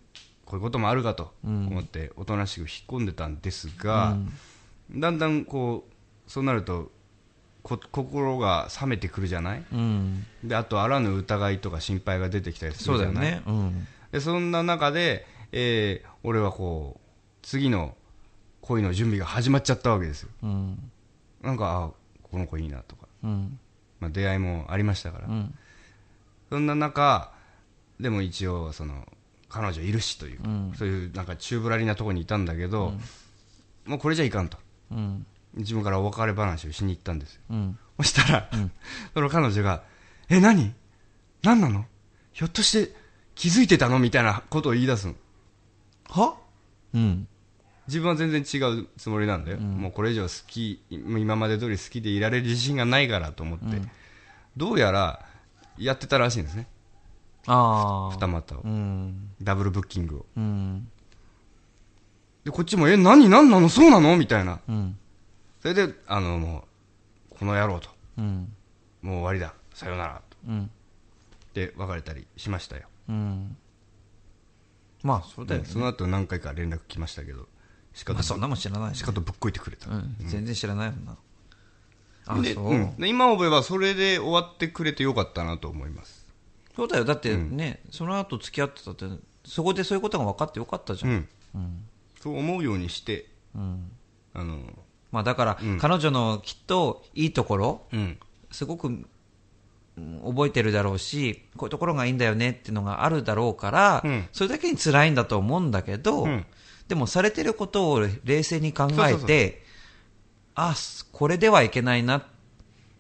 [0.46, 4.18] こういうこともあるかとうん思って、おとなしく引っ込んでたんですが、
[4.94, 6.92] だんだんこう、そうなると、
[7.64, 9.64] こ心が冷めてくるじゃない？
[9.72, 10.26] うん。
[10.44, 13.24] で、あと、あらぬ疑いとか心配が出てきたりすそうるじゃない？
[13.24, 13.44] だよね。
[13.48, 13.88] うん。
[14.12, 17.01] で、そんな中で、えー俺はこう、
[17.42, 17.96] 次の
[18.62, 20.30] 恋の準備が始まっちゃったわけですよ。
[20.44, 20.92] うん。
[21.42, 23.60] なんか、あこの子いいなとか、うん。
[24.00, 25.28] まあ、出会いもありましたから。
[25.28, 25.54] うん。
[26.50, 27.32] そんな中、
[28.00, 29.08] でも一応、その、
[29.50, 32.94] 彼女いるしという、うんそういうなんか宙ぶらりなところにいたんだけど、
[33.86, 34.58] もうこれじゃいかんと。
[34.92, 35.26] うん。
[35.56, 37.42] 自分からお別れ話をしに行ったんですよ。
[37.50, 37.78] うん。
[37.98, 38.50] そしたら、
[39.14, 39.84] その彼女が、
[40.30, 40.74] え、何？
[41.44, 41.86] 何なの？
[42.32, 42.96] ひょっとして
[43.36, 44.00] 気づいてたの？
[44.00, 45.16] みたいなことを言い出すの。
[46.08, 46.38] は？
[46.94, 47.28] うん。
[47.88, 49.60] 自分は全然違うつもりなんだよ。
[49.60, 53.66] もうこれ以上好き、今まで通り好きでいられる自信がないからと思って。
[54.56, 55.26] どうやら、
[55.78, 56.68] やってたらしいんですね。
[57.48, 58.16] ああ。
[58.16, 58.68] 二股をう。
[58.68, 59.30] ん。
[59.42, 60.26] ダブルブッキングを。
[60.38, 60.88] うん。
[62.44, 63.68] で、こっちも、え、何何なの？
[63.68, 64.16] そうなの？
[64.16, 64.60] みたいな。
[64.68, 64.98] うん。
[65.62, 66.66] それで、あの、も
[67.32, 67.90] う、この野郎と。
[68.18, 68.54] うん。
[69.02, 69.54] もう終わりだ。
[69.74, 70.22] さよなら。
[70.30, 70.38] と。
[70.48, 70.72] うん。
[71.54, 72.84] で、別れたりしましたよ。
[73.10, 73.58] うん。
[75.04, 75.68] まあ、そうだよね。
[75.68, 77.48] その後何回か連絡来ましたけど、
[77.94, 79.04] しかと、まあ、そんなもん知らないしし。
[79.04, 79.90] かとぶっこいてくれた。
[79.90, 80.16] うん。
[80.20, 81.18] 全然知らないもんな。
[82.26, 82.70] あ、でそう。
[82.70, 86.26] うんで今思えばそれで終わってくれてよかったなと思います。
[86.76, 87.06] そうだよ。
[87.06, 89.06] だってね、その後付き合ってたって、
[89.46, 91.10] そこでそういうことが分かってよかったじゃ。
[91.10, 91.28] うんん。
[92.22, 93.92] そう思うようにして、うん。
[94.34, 94.60] あの、
[95.12, 98.20] まあだから、うん彼女のきっといいところ、うん。
[98.52, 99.08] すごくうん
[99.98, 106.46] 覚えてるだろうし、こういうところがいいんだよねっていうのがあるだろうから、うんそれだけに辛いんだと思うんだけど、うん
[106.88, 109.64] でもされてることを冷静に考えて、
[110.56, 110.76] あ、
[111.14, 112.28] これではいけないな、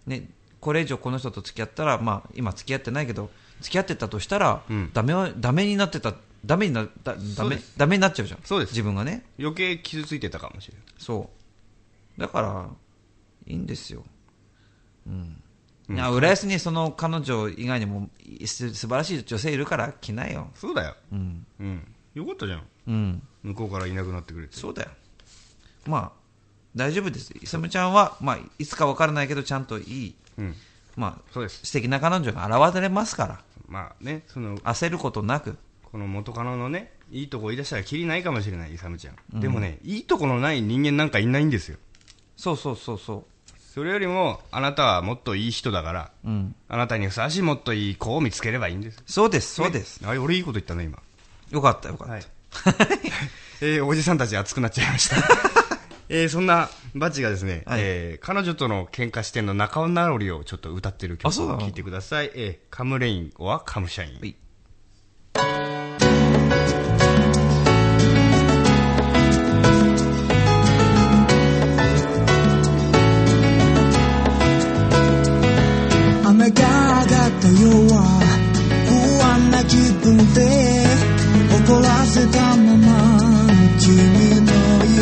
[0.05, 0.29] ね、
[0.61, 3.29] これ以上この人と付き合ったら、まあ今付き合ってないけど、
[3.59, 6.13] 付き合ってたとしたら、うんダメは、ダメになってた、
[6.45, 8.39] ダメにな、だダメそうです、ダメになっちゃうじゃん。
[8.43, 9.25] そうです自分がね。
[9.37, 10.85] 余計傷ついてたかもしれない。
[10.97, 11.29] そ
[12.17, 12.21] う。
[12.21, 12.69] だから、
[13.45, 14.03] いいんですよ。
[15.05, 15.40] うん。
[15.95, 18.09] 浦安にその彼女以外にも
[18.45, 20.49] 素晴らしい女性いるから来ないよ。
[20.55, 20.95] そうだよ。
[21.11, 21.45] うん。
[21.59, 21.87] うん。
[22.13, 22.63] よかったじゃん。
[22.87, 23.23] うん。
[23.43, 24.55] 向こうからいなくなってくれて。
[24.55, 24.89] そうだよ。
[25.85, 26.11] まあ、
[26.75, 27.33] 大丈夫です。
[27.41, 30.55] イサムちゃんは、まあ、いつか分からないけど、ちゃんといい、うん。
[30.95, 31.65] まあ、そうです。
[31.65, 35.57] 素敵な彼女が現れますから、まあね、その、焦ることなく。
[35.83, 39.39] この元カノのね、いいとこ言い出したらきりないかもしれない、イサムちゃん。
[39.39, 41.77] でもね、いいとこのない人間なんかいないんですよ。
[42.37, 43.25] そうそうそうそ
[43.73, 46.27] それよりも、あなたはもっといい人だから、う。
[46.27, 46.55] うん。
[46.67, 49.01] あなたにふさわしいもっといい子を見つければいいんです。
[49.05, 50.01] そうです、そうです。
[50.01, 50.99] ねあれ、俺いいこと言ったね、今。
[51.51, 52.13] よかった、よかった。
[52.13, 52.25] はい。
[53.63, 55.15] えーおじさんたち熱くなっちゃいました。
[56.09, 62.31] えーそんなバチがですね、はいえー彼女との喧嘩視点の仲直りをちょっと歌ってる曲を聴いてください。
[62.35, 64.19] えーカムレインはカムシャイン。
[64.19, 64.35] はい
[77.51, 77.95] がった夜は
[78.87, 78.91] 不
[79.23, 80.39] 安な気分で
[81.65, 82.87] 怒らせたまま
[83.79, 83.87] 君
[84.41, 84.51] の
[84.85, 84.99] 家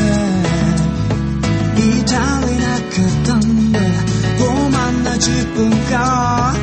[1.78, 3.40] 至れなかったん
[3.72, 3.80] だ
[4.40, 6.54] 傲慢な自分が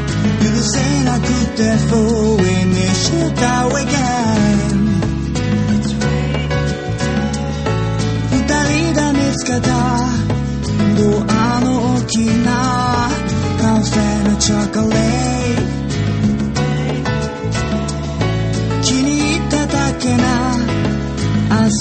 [0.41, 0.74] 許せ
[1.05, 1.24] なく
[1.57, 4.76] て Finish the weekend
[8.32, 9.66] 二人で見つけた
[10.97, 11.66] ドアの
[11.97, 12.14] 大き
[12.45, 12.49] な
[13.61, 15.05] カフェのチョコレート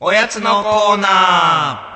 [0.00, 1.88] おやつのコーナー。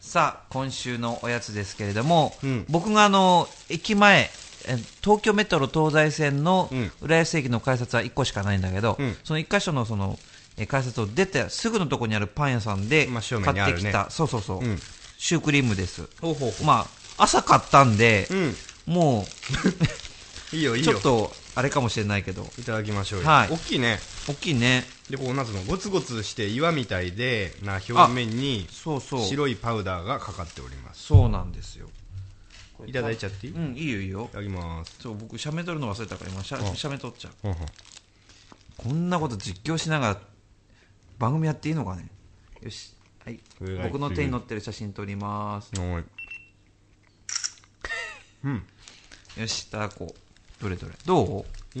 [0.00, 2.66] さあ、今週のおやつですけれども、うん。
[2.68, 4.32] 僕があの、駅前、
[4.64, 6.92] え東京メトロ東西線のうん。
[7.00, 9.16] 浦安駅の改札は1個しかないんだけど、うん。
[9.22, 10.18] その1箇所のその、
[10.56, 14.82] えー改札を出てすぐのところにあるパン屋さんで買ってきた、そうそうそう、うん。
[15.16, 16.08] シュークリームです。
[16.64, 18.56] まあ、朝買ったんで、うん。
[18.86, 19.28] も
[20.52, 20.94] う、 いいよいいよ。
[20.94, 23.48] ちょっと、あれかもしれないけど、いただきましょうよ、はい。
[23.52, 24.84] 大きいね大きいね。
[25.10, 29.22] でこうなんつうのゴツゴツして岩みたいでな表面にそうそう。
[29.22, 31.88] 白いパウダーがかかっておりますそうなんですよ。
[32.86, 34.28] いただいちゃっていい、いうん、いいよいいよ。
[34.30, 37.32] ただきますそう、僕、写メ撮るの忘れたから今、写あ写メ撮っちゃう。
[37.42, 37.68] ほんほん
[38.76, 40.20] こんなこと実況しながら、
[41.18, 42.08] 番組やっていいのかね
[42.62, 42.94] よし。
[43.24, 43.40] はい。
[43.82, 45.72] 僕の手に乗ってる写真撮ります。
[45.76, 46.04] おい
[48.44, 48.62] うん
[49.36, 50.62] よし、いただこう。
[50.62, 50.94] どれどれ。
[51.04, 51.78] どう？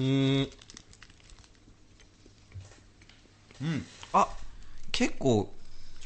[3.62, 4.28] ーんあ、
[4.92, 5.52] 結構、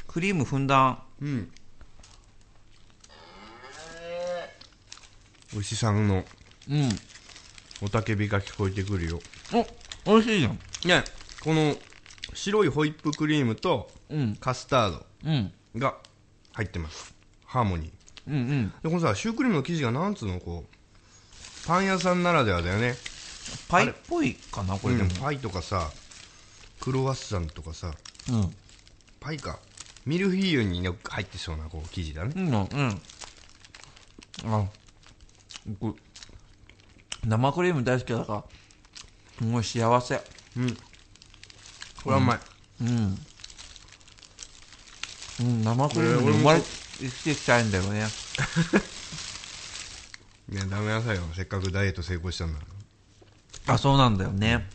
[0.07, 1.03] クリームふんだん。
[1.21, 1.51] うん
[5.55, 6.25] 牛さんの
[6.69, 6.89] うん。
[7.81, 9.19] 雄たけびが聞こえてくるよ
[10.05, 10.59] お、美味しいじゃん。
[10.85, 11.03] ね
[11.43, 11.75] この
[12.33, 14.35] 白いホイップクリームとうん。
[14.37, 15.51] カスタードうん。
[15.77, 15.95] が
[16.53, 17.13] 入ってます
[17.45, 17.91] ハーモニー
[18.27, 18.73] うんうん。
[18.81, 22.95] でこのさシュークリームの生地がなんつうのこうパン屋さんならではだよね
[23.67, 25.15] パイっぽいかな、これでもうん。
[25.17, 25.91] パイとかさ
[26.83, 27.93] クロワッサンとかさ
[28.29, 28.53] うん。
[29.21, 29.59] パイか
[30.05, 33.01] ミルフィーユにね入ってそうなこう生地だねうん、うん。
[34.53, 34.65] あ、
[35.79, 35.97] 僕、
[37.25, 38.43] 生クリーム大好きだから、
[39.39, 40.21] すごい幸せ。
[40.57, 40.75] うん
[42.03, 42.39] これはうまい、
[42.81, 43.17] うん。
[45.39, 48.05] うん、生クリームに生まれ生きていきたいんだよね。
[50.49, 52.65] ねダメなさいよせっかくダイエット成功したんだか
[53.67, 54.67] らあ、そうなんだよね。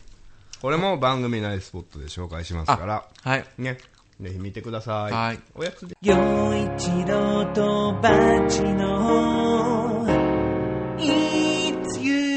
[0.61, 3.45] これも番組内スポットで紹介しますからはい。
[3.57, 3.77] ね
[4.19, 6.15] ぜひ見てくださいはいおやつで陽
[6.53, 8.09] 一郎とバ
[8.49, 10.05] チの
[10.97, 12.29] It's you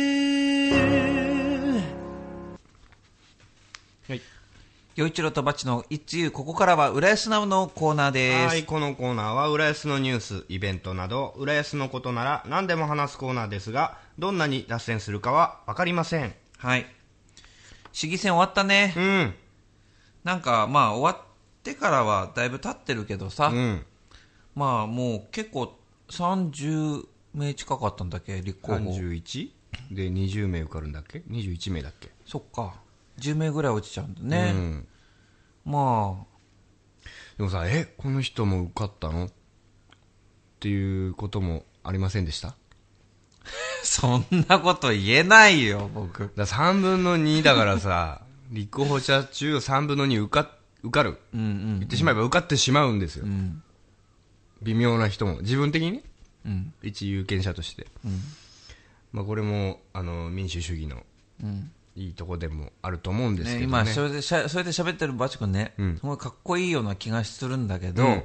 [4.95, 8.47] 洋一郎とバッチの一遊、ここからは浦安ナウのコーナーです。
[8.47, 16.35] はい、このコーナーは浦安のニュース、イベントなど、浦安のことなら何でも話すコーナーですが、どんなに脱線するかはわかりません。
[16.59, 16.85] はい。
[17.93, 18.95] 市議選終わったね。
[18.97, 19.35] うん、
[20.25, 21.27] なんか、まあ、終わっ
[21.63, 23.85] てからはだいぶ経ってるけどさ、うん、
[24.55, 25.79] まあ、もう結構
[26.09, 28.79] 30名近かったんだっけ、立候補。
[28.79, 29.51] 31?
[29.91, 32.11] で20名受かるんだっけ ?21 名だっけ？
[32.27, 32.75] そっか。
[33.19, 34.53] 10名ぐらい落ちちゃうんだね。
[34.55, 34.87] うん。
[35.65, 36.25] ま
[37.37, 39.27] でもさ、え、この人も受かったの？
[39.27, 39.31] っ
[40.61, 42.49] ていうこともありませんでした？
[42.49, 42.57] あ、
[43.83, 46.31] そんなこと言えないよ、僕。
[46.37, 50.51] だ3分の2だからさ、 立候補者中3分の2受か
[50.83, 51.19] 受かる。
[51.35, 51.79] うんうん。
[51.81, 53.25] 言ってしまえば受かってしまうんですよ。
[53.25, 53.63] うん。
[54.63, 55.41] 微妙な人も。
[55.41, 56.03] 自分的にね。
[56.45, 56.75] うん。
[56.83, 57.87] 一有権者として。
[58.05, 58.21] うん。
[59.13, 61.05] まあ、これもあの民主主義の
[61.43, 61.71] うん。
[61.95, 68.25] いいとこでもあると思うんですけね、どね今、それでしゃ、それで喋ってるバチ君ね、うんすごいかっこいいような気がするんだけど、うん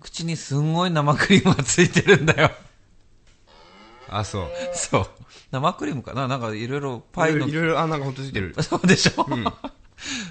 [0.00, 2.50] 口にすんごい生クリームがついてるんだよ。
[4.12, 4.48] あそう。
[4.74, 5.06] そう。
[5.50, 6.28] 生クリームかな？
[6.28, 7.46] なんかいろいろパイの。
[7.46, 8.54] いろいろあなんか本当ついてる。
[8.62, 9.26] そうでしょ、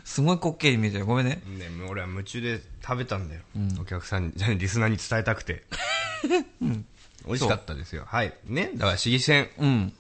[0.04, 1.06] すごい滑稽に見えてる。
[1.06, 1.42] ごめんね。
[1.46, 3.42] ね俺は夢中で食べたんだよ、
[3.80, 5.64] お客さんにじゃあリスナーに伝えたくて、
[7.26, 8.04] 美味しかったですよ。
[8.08, 8.34] はい。
[8.46, 9.50] ねだから市議選。
[9.58, 9.94] うん。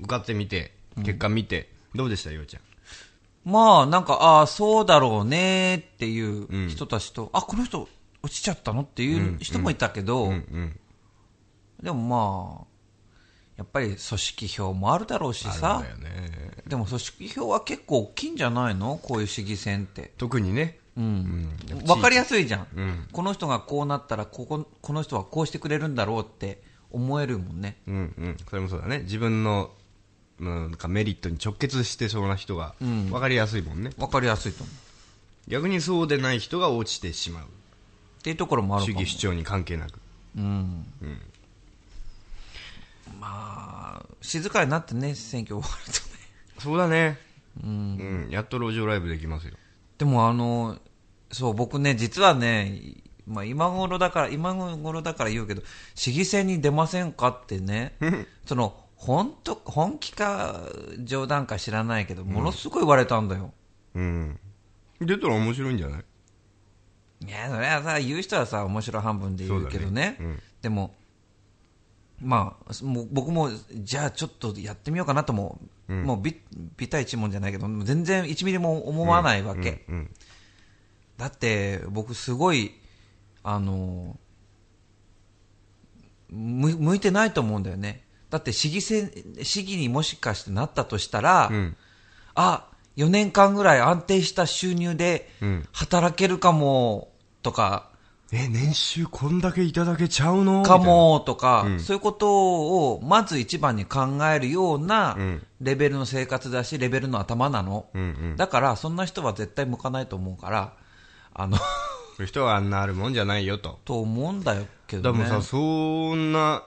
[0.00, 0.72] 受かってみて
[1.04, 2.62] 結果見て、どうでしたようちゃん？
[3.50, 7.88] まあ、なんか、ああ、そうだろうねっていう人たちと、あ、この人
[8.22, 10.30] 落ちちゃったのっていう人もいたけど、うん。
[10.32, 10.80] うん。
[11.80, 12.66] でもまあ、
[13.56, 16.62] やっぱり組織票もあるだろうしあさね。
[16.66, 18.98] でも組織票は結構大きいんじゃないの？
[19.02, 20.12] こういう市議選って。
[20.18, 20.78] 特にね。
[20.96, 21.50] うん。
[21.70, 21.88] うん。
[21.88, 23.08] わかりやすいじゃん,、うん。
[23.12, 27.76] この人がこうなったらここ、この人はこうしてくれるんだろうって思えるもんね。
[27.86, 27.98] うんう
[28.28, 28.36] ん。
[28.48, 29.00] それもそうだね。
[29.00, 29.70] 自分の
[30.38, 33.08] うんなんかメリットに直結してそうな人がん。
[33.10, 34.76] 分かりやすいもんね、わかりやすいと思う。
[35.50, 37.44] 逆にそうでない人が落ちてしまう。
[37.44, 37.48] っ
[38.22, 38.84] ていうところもある。
[38.84, 40.00] 主義主張に関係なく。
[40.36, 40.84] うん。
[43.26, 46.04] まあ、静かになってね、選挙終わるとね。
[46.58, 47.18] そうだね。
[47.62, 49.54] うん、やっと路上ライブできますよ。
[49.98, 50.78] でもあの、
[51.32, 52.80] そう、僕ね、実はね、
[53.26, 55.62] まあ今頃だから、今頃だから言うけど、
[55.94, 57.96] 市議選に出ませんかってね、
[58.46, 60.60] その、本当、本気か
[61.02, 63.52] 冗談か知らないけど、ものすごい言われたんだよ。
[63.94, 64.38] うん。
[65.00, 66.04] 出たら面白いんじゃない？
[67.26, 69.90] いや、それはさ、言う人はさ、面白半分で言うけどね。
[69.90, 70.16] ね。
[70.20, 70.42] うん。
[70.62, 70.94] でも、
[72.20, 76.40] まあ、もう僕も、じゃあちょっとやってみようかなとも、もうビ
[76.76, 79.84] ビタ一問じゃないけど、全然1ミリも思わないわけ。
[79.88, 80.10] うんうん
[81.16, 82.74] だって、僕すごい、
[83.42, 84.18] あの、
[86.28, 88.04] む向いてないと思うんだよね。
[88.28, 89.10] だって市議選、
[89.42, 91.76] 市議にもしかしてなったとしたら、うん
[92.34, 97.12] あ、4年間ぐらい安定した収入でうん働けるかも
[97.42, 97.90] とか、
[98.32, 100.64] え、年収こんだけいただけちゃうの？
[100.64, 107.86] かもとか、うんそういうことをまず一番に考えるようなうんレベルの生活だし、レベルの頭なの。
[107.94, 108.04] うんう
[108.34, 108.36] ん。
[108.36, 110.72] だから、そんな人は絶対向かないと思うから、
[111.34, 111.62] あの、そ
[112.18, 113.78] ういう人はあんなあるもんじゃないよと。
[113.84, 115.18] と思うんだよけどね。
[115.20, 115.56] だからもうさ、そ
[116.16, 116.64] んな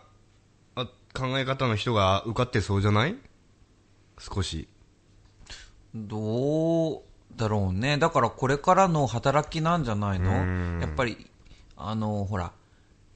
[0.75, 3.17] あ考え方の人が受かってそうじゃない？
[4.17, 4.69] 少し。
[5.93, 7.01] どう
[7.35, 7.97] だろうね。
[7.97, 10.31] だからこれからの働きなんじゃないの？
[10.31, 11.29] うんやっぱり、
[11.79, 12.51] あの、ほら、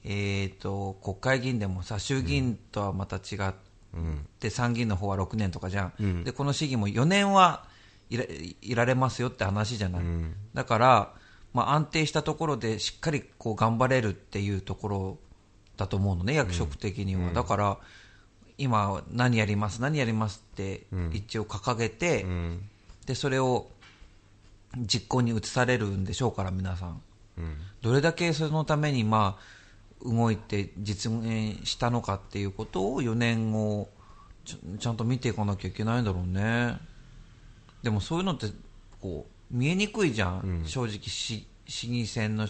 [0.04, 4.50] えっ、と、国会議員でもさ、衆議院とはまた違って、うん。
[4.50, 5.92] 参議院の方は6年とかじゃん。
[6.00, 7.64] うんで、この市議も4年は
[8.10, 10.02] いらいられますよって話じゃない。
[10.02, 11.14] うんだから、
[11.52, 15.18] まあ、安定したところでしっかりこう頑張れるっていうところ
[15.76, 17.32] だと思うのね、役職的には。
[17.32, 17.78] だから、
[18.58, 22.68] 今何やります、何やりますって一応掲げて、うん。
[23.06, 23.68] で、それを
[24.76, 27.00] 実行に移されるんでしょうから、皆さん。
[27.84, 27.90] うん。
[27.90, 33.88] どれだけそのために、まあ、動いて実現したのかっていうことを4年後
[34.78, 36.78] ちゃんと見ていかなきゃいけないんだろうね。
[37.82, 38.46] でもそういうのって
[39.00, 42.48] こう見えにくいじゃん、正直し市議選の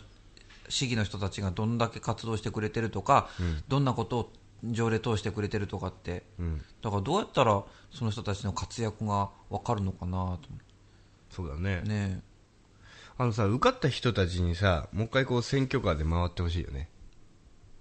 [0.68, 3.28] 市議の人たちがどんだけ活動してくれてるとか、
[3.68, 4.32] どんなことを
[4.64, 6.24] 条例通してくれてるとかって、
[6.82, 7.62] だからどうやったら
[7.93, 10.49] その人たちの活躍が分かるのかなと。
[11.30, 11.82] そうだね。
[11.82, 12.22] ね
[13.16, 16.88] あのさ、受かった人たちにさ、もう一回こう選挙カーで回ってほしいよね。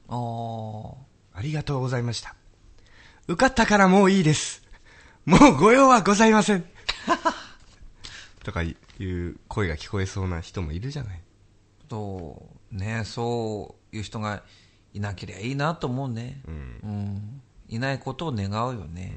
[0.08, 2.36] ああありがとうございました。
[3.28, 4.64] 受かったからもういいです。
[5.26, 6.66] もうご用はございません。
[8.44, 11.22] とかいう声が聞こえそうな人もいるじゃない。
[11.90, 14.44] そうねそういう人が
[14.94, 19.16] いなければいいなと思うね、うんいないことを願うよね、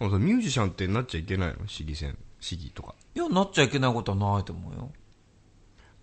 [0.00, 1.66] あのさミュージシャンってなっちゃいけないの？
[1.68, 2.16] 市議選、
[2.46, 2.94] 市議とか。
[3.14, 4.92] いやなっちゃいけないことはないと思うよ。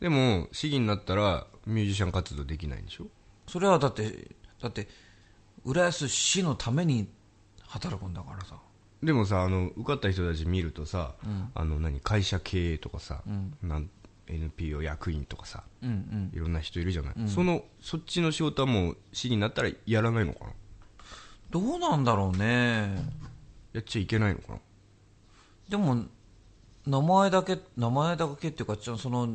[0.02, 3.06] でも、市議になったらミュージシャン活動できないんでしょ？
[3.48, 4.90] それはだってだって
[5.64, 7.08] 浦安市のために
[7.62, 8.58] 働くんだからさ。
[9.02, 11.16] でもさ、あの、受かった人たち見るとさ、
[11.56, 13.22] あの、何、会社経営とかさ、
[13.62, 13.90] なん
[14.28, 16.32] NPO 役員とかさ、うんうん。
[16.34, 20.52] いろんな人いるじゃない、その、そっちの仕事はもう市議になったらやらないのかな？
[21.50, 22.96] どうなんだろうね。
[23.74, 24.60] やっちゃいけないのかな？
[25.70, 26.06] でも
[26.86, 29.34] 名前だけ名前だけっていうかそのな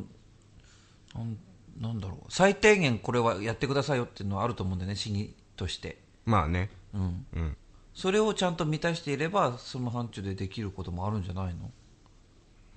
[1.21, 1.37] ん
[1.79, 2.25] なんだろう。
[2.29, 5.97] 最低限これはやってくださいよっていうのはあると思うんだよね市議として。
[6.25, 6.69] まあね。
[6.93, 7.25] うん。
[7.33, 7.57] うん。
[7.93, 11.71] それをちゃんと満たしていればその範疇でできることもあるんじゃないの？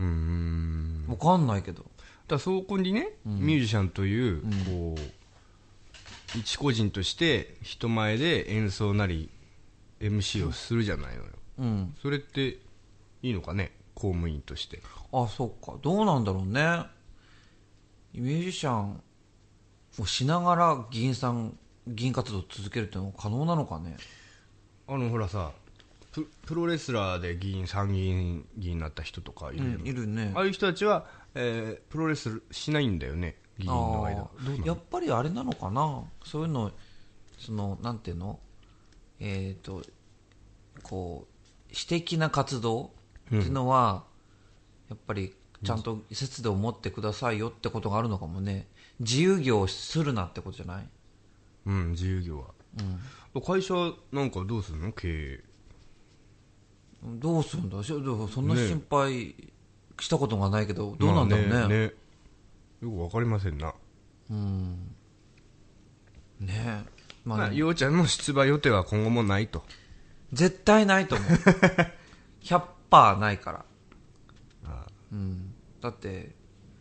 [0.00, 1.06] うーん。
[1.08, 1.82] わかんないけど。
[1.82, 1.92] だか
[2.28, 9.28] らそこにね、ミュージシャンという、こう、一個人として人前で演奏なり
[10.00, 11.28] MC をするじゃないのよ。
[11.58, 11.94] うん。
[12.00, 12.58] それって
[13.22, 13.72] いいのかね？
[13.94, 14.82] 公務員として。
[15.12, 15.78] あそっか。
[15.82, 16.86] どうなんだろうね。
[18.14, 19.02] ミュージシャン
[19.98, 23.96] をしながら議員さん議員活動を続けるっていうのは可能なのかね。
[24.86, 25.52] あのほらさ
[26.12, 30.32] ププロレスラーで議員参議院議員になった人とかいるうんいるね。
[30.34, 33.36] ああいう人たちは、えープロレスしないんだよね。
[33.58, 34.66] 議員の間。
[34.66, 36.04] やっぱりあれなのかな。
[36.24, 36.70] そういうの
[37.38, 38.38] そのなんていうの？
[39.20, 39.82] えっ、と
[40.82, 42.92] こう私的な活動
[43.38, 44.04] っていうのは、
[44.88, 48.66] やっぱりちゃんと節度を持ってくださいよってことがあるのかもね。
[49.00, 50.88] 自由業をするなってことじゃない？
[51.66, 53.74] うん自由業は、会社
[54.12, 54.92] なんかどうするの？
[54.92, 55.44] 経営。
[57.04, 57.82] どうするんだ？
[57.82, 57.94] そ
[58.40, 59.34] んなね心配
[59.98, 61.92] したことがないけど、どうなんだろうね,、まあね。
[62.82, 63.72] よくわかりませんな、
[66.40, 66.84] ねえ。
[67.24, 69.62] まあまあ、ようちゃんの出馬予定は今後もないと。
[70.32, 71.28] 絶対ないと思う。
[72.42, 72.62] 100%
[73.18, 73.64] ないから。
[75.12, 76.34] うん、だって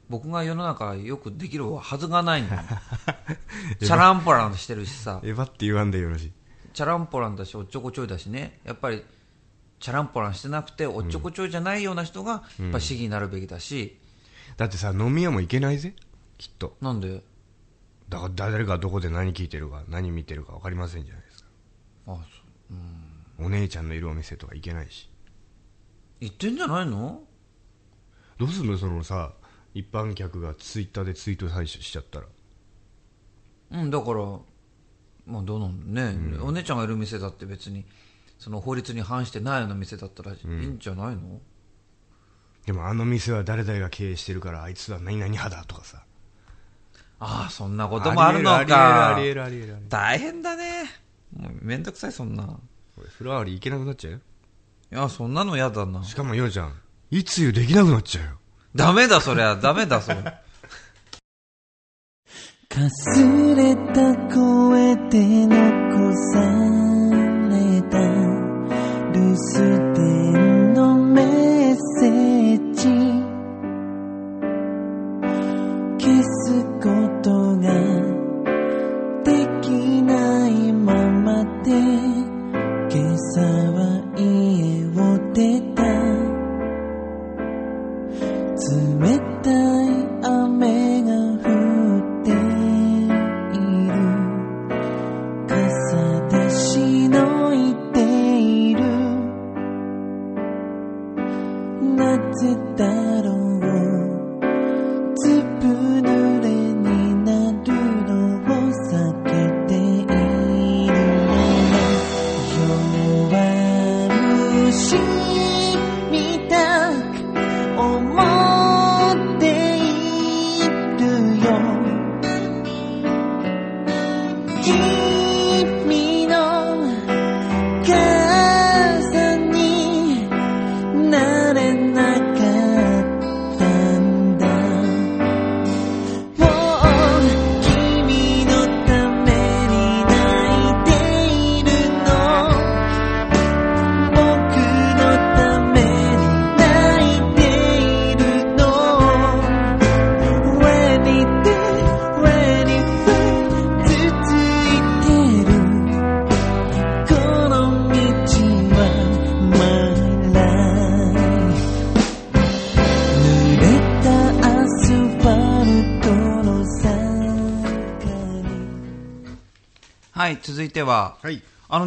[0.09, 2.65] 僕が世の中よくできるはずがないんだもん
[3.79, 5.19] チャランポランしてるしさ。
[5.23, 6.31] えばって言わんでよろしい。
[6.73, 8.59] チャランポランだしおっちょこちょいだしね。
[8.63, 9.03] やっぱり
[9.79, 13.99] チャランポランしてなくておっちょこちょいじゃないような人がやっぱ市議になるべきだし、
[14.55, 15.93] だってさ飲み屋も行けないぜ。
[16.37, 16.77] きっと。
[16.81, 17.21] なんで？
[18.07, 21.49] だから誰がどこで何聞いてるか何見てるか分かりませんじゃないですか。
[22.07, 23.45] あそう。
[23.45, 25.09] お姉ちゃんのいるお店とか行けないし
[26.21, 27.23] 言ってんじゃないの？
[28.37, 29.33] どうすんのそのさ
[29.73, 32.27] 一般客がツイッターでツイート採取しちゃったら。
[33.71, 34.39] うんだから
[35.25, 37.85] まあどうなんだね、お姉ちゃんがいる店だって別に
[38.39, 41.39] その法律に反してないような店だったらいいんじゃないの、
[42.65, 46.03] でもあの店は誰々が経営してるからあいつは何々派だとかさ。
[47.19, 49.15] ああそんなこともあるのか。
[49.15, 50.89] ありえるありえるありえるありえる大変だね。
[51.37, 52.43] もうめんどくさいそんな。
[52.95, 54.19] これフラワーリー行けなくなっちゃうよ
[54.91, 56.73] いやそんなの嫌だなしかもようちゃん
[57.11, 58.31] いつゆできなくなっちゃうよ。
[58.73, 59.57] ダメだ、そりゃ。
[59.57, 60.17] ダメだ、それ。
[62.69, 66.39] かすれた声で残さ
[67.49, 67.99] れた
[69.11, 69.59] 留守
[69.93, 72.81] 電のメッセージ
[75.99, 76.89] 消すこ
[77.21, 77.67] とが
[79.25, 79.67] でき
[80.01, 81.71] ないままで
[82.89, 83.41] 今朝
[83.73, 83.90] は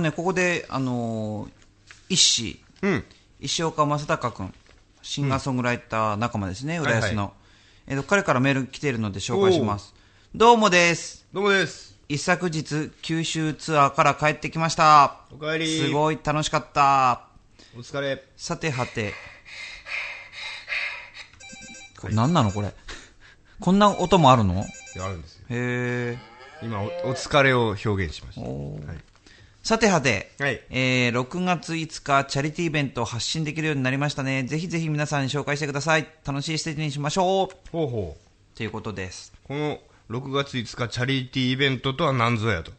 [0.04, 1.50] ね、ここで、あのー、
[2.10, 3.04] 一子、うん。
[3.40, 4.54] 石岡正隆君、
[5.02, 7.22] シンガーソングライター仲間ですね、浦安の。
[7.22, 7.32] はいは
[7.86, 9.94] えっと、彼からメール来ているので紹介します。
[10.34, 11.26] どうもです。
[11.32, 11.98] どうもです。
[12.08, 15.20] 一昨日、九州ツアーから帰ってきました。
[15.32, 15.78] おかえり。
[15.80, 17.28] すごい楽しかった。
[17.74, 18.22] お疲れ。
[18.36, 19.14] さてはて。
[21.98, 22.74] これ何なのこれ？
[23.60, 24.66] こんな音もあるの？
[25.00, 25.46] あるんですよ。
[25.48, 26.18] え。
[26.62, 28.42] 今お、お疲れを表現しました。
[28.42, 29.03] はい。
[29.64, 34.42] さてはて、はいえー、6月5日、チャリティーイベントを発信できるようになりましたね。
[34.42, 36.06] ぜひぜひ皆さんに紹介してください。
[36.22, 37.56] 楽しいステージにしましょう。
[37.72, 38.16] ほうほ
[38.54, 39.32] ということです。
[39.46, 39.48] う。
[39.48, 39.78] この
[40.10, 42.72] 6月5日チャリティーイベントとは何ぞやと。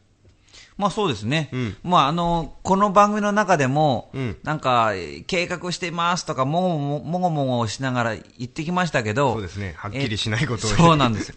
[0.78, 1.50] まあそうですね。
[1.54, 4.92] うんまああの、この番組の中でも、うんなんか、
[5.26, 9.74] 計画してますとか、もごももごもごしながら言ってきましたけど、そうですね。
[9.76, 11.36] はっきりしないことをえそうなんですよ。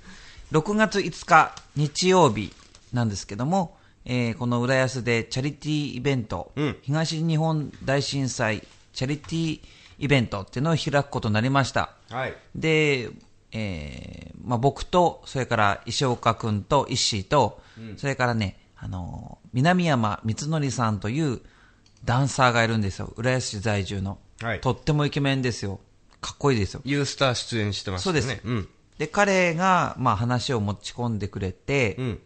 [0.53, 2.53] 6月5日、日曜日
[2.93, 3.78] なんですけども、
[4.09, 9.61] えーこの浦安でチャリティーイベント、うん東日本大震災チャリティー
[10.01, 11.91] イベントっていうのを開くことになりました。
[12.11, 12.35] はい。
[12.55, 13.11] で、
[13.53, 17.61] えーまあ、僕と、それから石岡君と石井と、
[17.97, 21.41] それからね、あのー南山光則さんという
[22.05, 23.13] ダンサーがいるんですよ。
[23.17, 24.19] 浦安市在住の。
[24.41, 25.81] はいとってもイケメンですよ。
[26.21, 26.81] かっこいいですよ。
[26.85, 28.21] ユースター出演してますよね。
[28.21, 28.69] そうですうん。
[28.99, 32.21] で、彼が、まあ、話を持ち込んでくれて、うん。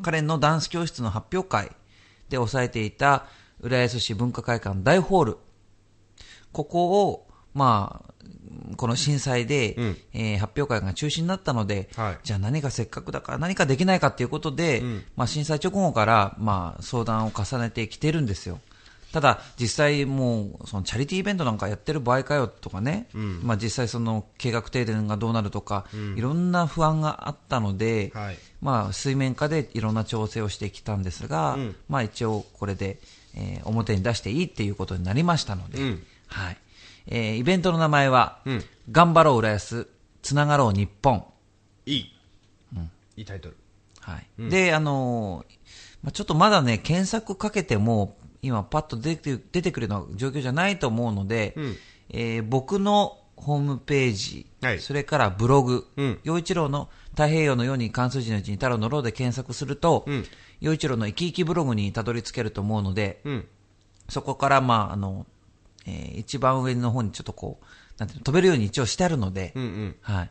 [0.00, 1.70] 彼のダンス教室の発表会
[2.28, 3.26] で抑えていた
[3.60, 5.38] 浦安市文化会館大ホール。
[6.52, 8.12] ここを、まあ、
[8.76, 18.60] この震災で、うんえー発表会が中止になったので、はいじゃあ何かせっかくだから何かできないかっていうことで、んまあ震災直後から、まあ相談を重ねてきてるんですよ。
[19.12, 23.08] ただ、実際もう、そのチャリティーイベントなんかやってる場合かよとかね、
[23.42, 25.86] まあ実際その計画停電がどうなるとか、
[26.16, 32.98] いろんな不安があったので、はいまあ水面下でいろんな調整をしてきたんですが、うんまあ一応これで、
[33.34, 36.56] えー表に出していいっていうことになりましたので、うんはい。
[37.08, 39.88] えーイベントの名前は、うん頑張ろう浦安、
[40.22, 41.24] つながろう日本。
[41.86, 42.12] いい。
[43.16, 43.56] いいタイトル。
[44.00, 44.50] はい。
[44.50, 45.54] で、あのー
[46.02, 51.76] まあ、ちょっとまだね、検索かけても、今パッと出て出てくるような状況じゃないと思うので、うん
[52.10, 60.24] えー僕のホームページ、はいそれからブログ、うん陽一郎の太平洋のように関数字のうちに太郎のローで検索すると、うん
[60.60, 63.48] 陽一郎の生き生きブログにたどり着けると思うので、うん。
[64.08, 65.26] そこから、まあ、あの、
[65.86, 67.64] えー一番上の方にちょっとこう、
[67.98, 69.96] なんていうの、飛べるように一応してあるので、うんうん。
[70.02, 70.30] はい。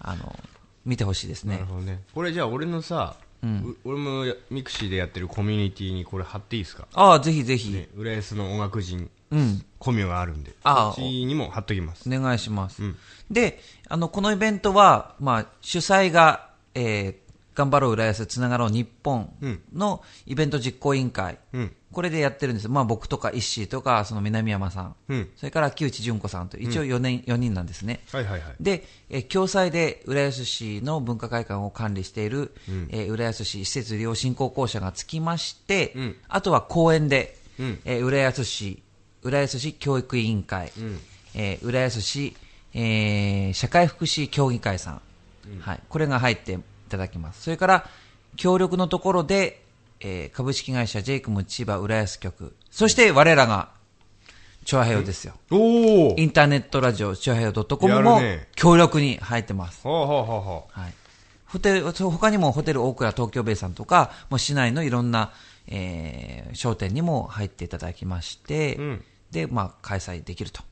[0.00, 0.36] あの、
[0.84, 1.66] 見てほしいですねなる。
[1.66, 2.02] ほどね。
[2.12, 3.46] これじゃあ俺のさ、う
[3.84, 6.86] 俺もやミクシーでやってるコミュニティにこれ貼っていいですか？
[6.94, 9.64] ああ、ぜひぜひ、ね、浦安の音楽人、うん。
[9.78, 10.52] コミュがあるんで。
[10.62, 12.08] ああそっちにも貼っときます。
[12.08, 12.82] お願いします。
[12.82, 12.96] うん
[13.30, 19.32] で、あの、このイベントは、まあ、主催が、えー頑張ろう浦安つながろう日本
[19.74, 21.72] のイベント実行委員会、うん。
[21.92, 22.68] これでやってるんです。
[22.68, 25.30] まあ僕とか石井とか、その南山さん、うん。
[25.36, 28.00] それから木内純子さんと、一応4年、4人なんですね。
[28.12, 28.56] はいはいはい。
[28.60, 32.54] で、えー共催で浦安市の文化会館を管理している、
[32.90, 36.16] えー浦安市施設利用振興公社がつきまして、ん。
[36.28, 37.80] あとは公園で、うん。
[37.84, 38.82] えー浦安市、
[39.22, 40.72] 浦安市教育委員会、
[41.34, 42.36] えー浦安市、
[42.74, 45.00] えー社会福祉協議会さん、
[45.60, 46.58] はい、これが入ってい
[46.90, 47.42] ただきます。
[47.42, 47.86] それから、
[48.36, 49.64] 協力のところで、
[50.00, 53.70] えー株式会社ジェイクム千葉浦安局、そして我らが、
[54.64, 55.34] チョアヘヨですよ。
[55.50, 58.20] おおインターネットラジオ、チュアヘヨ .com も
[58.54, 59.82] 協力に入ってます。
[59.82, 60.94] ほうほうほうほはい。
[61.46, 65.32] ホテル、他にもホテル大倉東京ベイさんとか、もう市内のいろんな、
[65.66, 70.62] えー商店にも入っていただきまして、うんで、まあ、開催できると。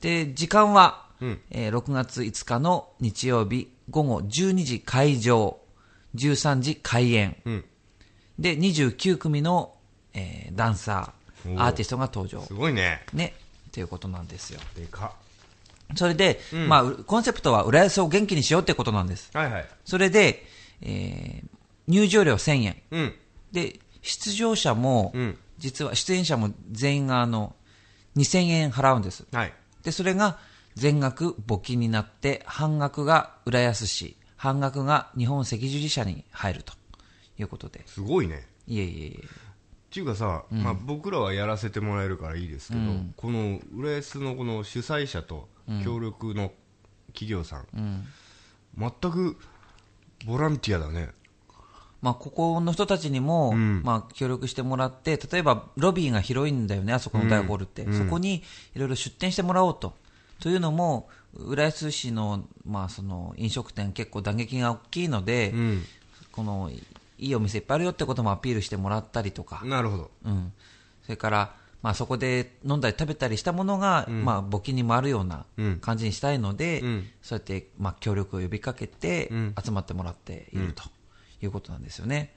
[0.00, 5.58] で、時間は、うんえー6月5日の日曜日午後12時会場、
[6.14, 7.36] 13時開演。
[7.44, 7.50] う。
[7.50, 7.64] うん。
[8.38, 9.74] で、29組の、
[10.14, 12.54] えーダンサー、アーティストが登場す。
[12.54, 13.04] ごいね。
[13.12, 13.34] ね。
[13.72, 14.60] ということなんですよ。
[14.76, 15.12] でか
[15.96, 19.30] それで、まあ、コンセプトは浦安を元気にしようってことなんです。
[19.34, 19.40] っ。
[19.40, 19.68] はいはい。
[19.84, 20.44] それで、
[20.82, 21.48] えー
[21.88, 22.82] 入場料1000円。
[22.92, 23.14] うん。
[23.50, 27.54] で、出場者も、うん実は出演者も全員があの、
[28.16, 29.26] 2000円払うんです。
[29.30, 29.52] はい。
[29.82, 30.38] で、それが
[30.80, 36.72] 全額募金になって、半額が浦安市、半額が日本赤十字社に入ると。
[37.42, 37.82] いうことで。
[37.86, 38.46] すごいね。
[38.66, 39.24] いえいえいえ。
[39.24, 42.80] っていうかさ、まあ、僕らはやらせてもらえるからいいですけど、
[43.16, 45.48] この浦安のこの主催者と
[45.84, 46.52] 協力の
[47.08, 48.06] 企業さん、
[48.78, 49.36] 全く
[50.24, 51.10] ボランティアだね。
[52.02, 53.82] まあ、ここの人たちにも、ん。
[53.82, 58.44] まあ、協力してもらって、例えばロビーが広いんだよね、あそこの大ホールって、そこに
[58.76, 59.94] いろいろ出店してもらおうと。
[60.40, 65.84] というのも、浦安市の,、まあその飲食店、結構打撃が大きいので、ん。
[66.32, 66.70] この
[67.18, 70.10] いいお店いっぱいあるよってこともアピールしてもらったりとか、なるほど。
[70.24, 70.52] うん、
[71.02, 75.78] それから、まあ、そこで飲んだり食べたりしたものが、まあ、募金に回るようなうん。
[75.80, 77.08] 感じにしたいので、うん。
[77.22, 79.54] そうやって、まあ、協力を呼びかけてん。
[79.62, 80.84] 集まってもらっていると
[81.42, 82.34] いうことなんですよね。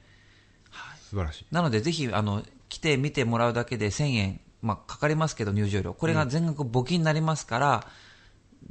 [1.10, 1.46] 素晴らしい。
[1.50, 5.92] なので、ぜひ、あの、来て見てもらうだけで1000円、まあ、かかりますけど、入場料。
[5.94, 7.86] これが全額募金になりますから、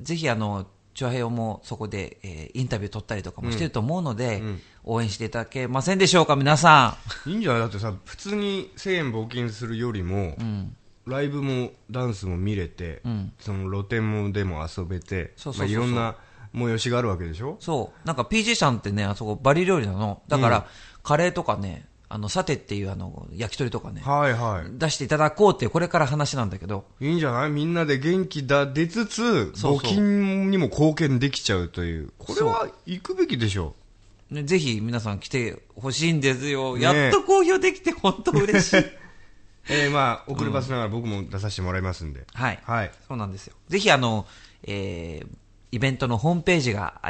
[0.02, 0.66] ぜひ、あの、
[0.96, 4.42] チョアヘヨもそこで、えーインタビュー取ったりとかもしてると思うので、
[4.84, 7.62] 応援していただけませんでしょうか、皆さいいんじゃない？
[7.62, 10.36] だってさ普通に1000円募金するよりも、
[11.06, 13.02] ライブもダンスも見れて、
[13.40, 16.16] その露店もでも遊べてそうそうそうそうまあ、いろんな
[16.54, 17.52] 催しがあるわけでしょ？
[17.54, 17.56] ん。
[17.60, 18.08] そう。
[18.08, 20.22] なんか PG さんってね、あそこバリ料理なの。
[20.28, 20.68] だから、
[21.02, 24.70] カレーとかね、あの、サテっていうあの、焼き鳥とかね、はいはい。
[24.78, 27.50] 出していただこうっていう、これから話なんだけど、いいんじゃない？
[27.50, 29.24] みんなで元気だ出つつ
[29.56, 32.12] 募金にも貢献できちゃうという。
[32.20, 33.74] これは行くべきでしょ
[34.30, 36.78] ね、ぜひ皆さん来てほしいんですよ。
[36.78, 36.84] ね。
[36.84, 38.86] やっと公表できて本当嬉しい。
[39.70, 42.60] えー、まあ遅ればせながら僕も出させてもらいますんで、はい。
[42.64, 42.92] はい。
[43.08, 43.56] そうなんですよ。
[43.70, 44.28] ぜひあの、
[44.64, 45.28] えー、
[45.72, 47.02] イベントのホームページが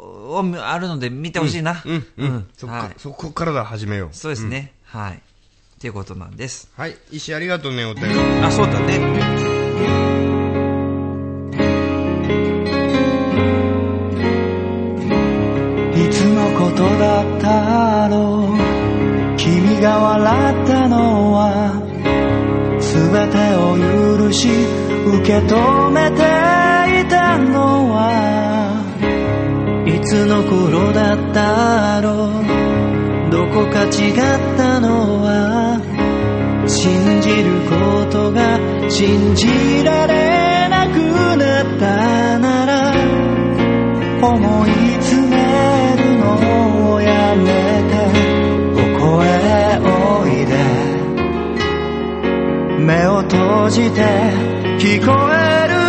[0.00, 1.82] あおあるので見てほしいな。
[1.84, 2.94] うんうん、そこはい。
[2.96, 4.72] そこからだ始めようそうですね。
[4.84, 5.22] はい。
[5.80, 6.70] ということなんです。
[6.76, 8.96] はい石ありがとうねお便りあ、そうだね。
[15.96, 21.90] いつのことだったろう君が笑ったのは
[22.78, 24.48] 全てを許し
[25.06, 26.20] 受け止めて
[27.00, 28.39] いたのはい
[30.10, 33.30] つの頃だったろう。
[33.30, 34.14] どこか違っ
[34.56, 35.78] たのは
[36.66, 38.58] 信じることが
[38.90, 40.98] 信じられなく
[41.36, 42.90] なったなら
[44.20, 45.36] 思い詰め
[45.96, 46.24] るの
[46.94, 47.46] をやめ
[47.92, 47.94] て
[48.74, 50.52] ここへおいで
[52.84, 54.02] 目を閉じて
[54.80, 55.79] 聞こえる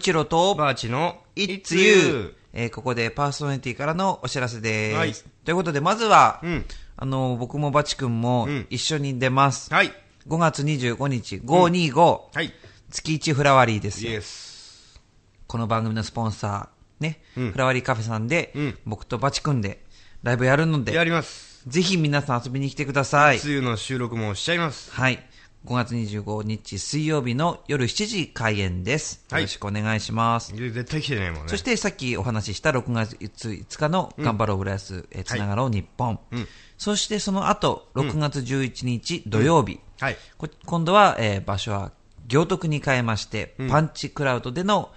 [0.00, 2.34] 洋一郎と、バーチの It's You。
[2.52, 4.96] えーここでパーソナリティからのお知らせです。
[4.96, 5.12] はい
[5.44, 6.64] ということで、まずは、うん
[6.96, 9.72] あの、僕もバチ君もうん一緒に出ます。
[9.72, 9.92] はい。
[10.26, 12.52] 5月25日、525、はい。
[12.90, 14.10] 月1フラワリーですよ。
[14.12, 15.00] イエス。
[15.46, 19.84] この番組のスポンサー、ね、うんフラワリーカフェさんで、うん僕とバチ君で
[20.22, 21.62] ライブやるのやで、ります。
[21.68, 23.38] ぜひ皆さん遊びに来てください。
[23.44, 24.90] 梅雨の収録もしちゃいます。
[24.92, 25.22] はい。
[25.66, 29.26] 5月25日水曜日の夜7時開演です。
[29.30, 30.54] よはいろしくお願いします。
[30.54, 31.48] いや絶対来てないもんね。
[31.48, 36.46] そしてさっきお話しした6月5日の頑張ろう浦安、えーつながろう日本、うん
[36.78, 40.16] そしてその後6月11日土曜日、はい。
[40.38, 41.92] こ今度は、えー場所は
[42.26, 44.90] 行徳に変えまして、うんパンチクラウドでの、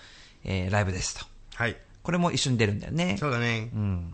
[0.45, 1.26] えーライブですと。
[1.55, 1.76] はい。
[2.03, 3.18] これも一緒に出るんだよね。
[3.20, 3.70] そうだね。
[3.74, 4.14] うん。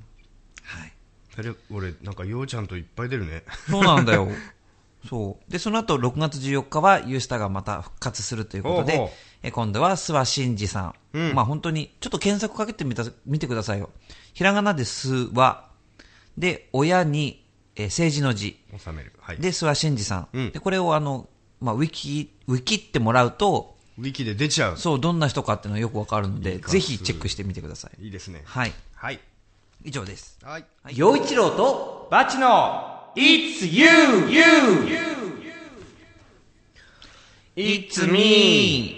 [0.63, 0.93] はい。
[1.35, 3.43] それ、俺、なんか、ようちゃんといっぱい出るね。
[3.69, 4.27] そうなんだよ。
[5.07, 5.51] そう。
[5.51, 10.93] で、その後6月14日はユースタがまた復活するということで、ほうほうえ今度は諏訪真二さん。
[11.13, 13.89] うんまあ本当に、ちょっと検索かけてみた、見てくださいよ。
[14.33, 15.57] ひらがなで諏訪。
[16.37, 17.45] で、親に、
[17.75, 18.59] えー政治の字。
[18.77, 19.13] 収める。
[19.19, 19.37] はい。
[19.37, 20.27] で、諏訪真二さん。
[20.33, 21.29] うんで、これをあの、
[21.61, 24.77] まあ、ウィキ、ウィキってもらうと、ウィキで出ちゃう。
[24.77, 28.05] そう、どんな人かっていうのがよくわかるので、ぜひチェックしてみてください。
[28.05, 28.41] いいですね。
[28.45, 28.73] はい。
[28.95, 29.19] はい。
[29.83, 30.37] 以上です。
[30.41, 30.65] はい。
[30.93, 34.41] 陽一郎と、バチの、It's you, you,
[37.55, 38.95] It's me!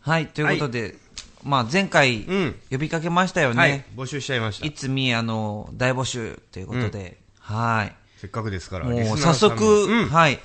[0.00, 0.96] はい、ということで、
[1.42, 3.60] まあ前回うん、呼びかけましたよね。
[3.60, 3.84] はい。
[3.96, 4.66] 募集しちゃいました。
[4.66, 7.96] It's me, あの、大募集ということで、はい。
[8.18, 8.84] せっかくですから。
[8.86, 10.08] もう早速、うん。
[10.08, 10.38] はい。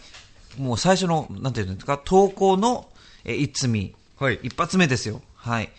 [0.57, 2.89] もう最初の、なんていうんですか、投稿の、
[3.25, 3.93] え、It's me。
[4.17, 5.21] はい一発目ですよ。
[5.35, 5.69] はい。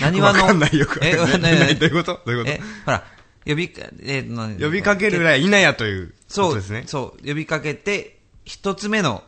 [0.00, 1.54] 何わかんないよくわかんない。
[1.54, 2.20] え、な何どういうこと？
[2.26, 3.04] どういうこえ、ほら、
[3.46, 6.84] 呼びか、え、なと呼びかけるらいなやというこそうとですね。
[6.86, 9.22] そう、呼びかけて、一つ目の、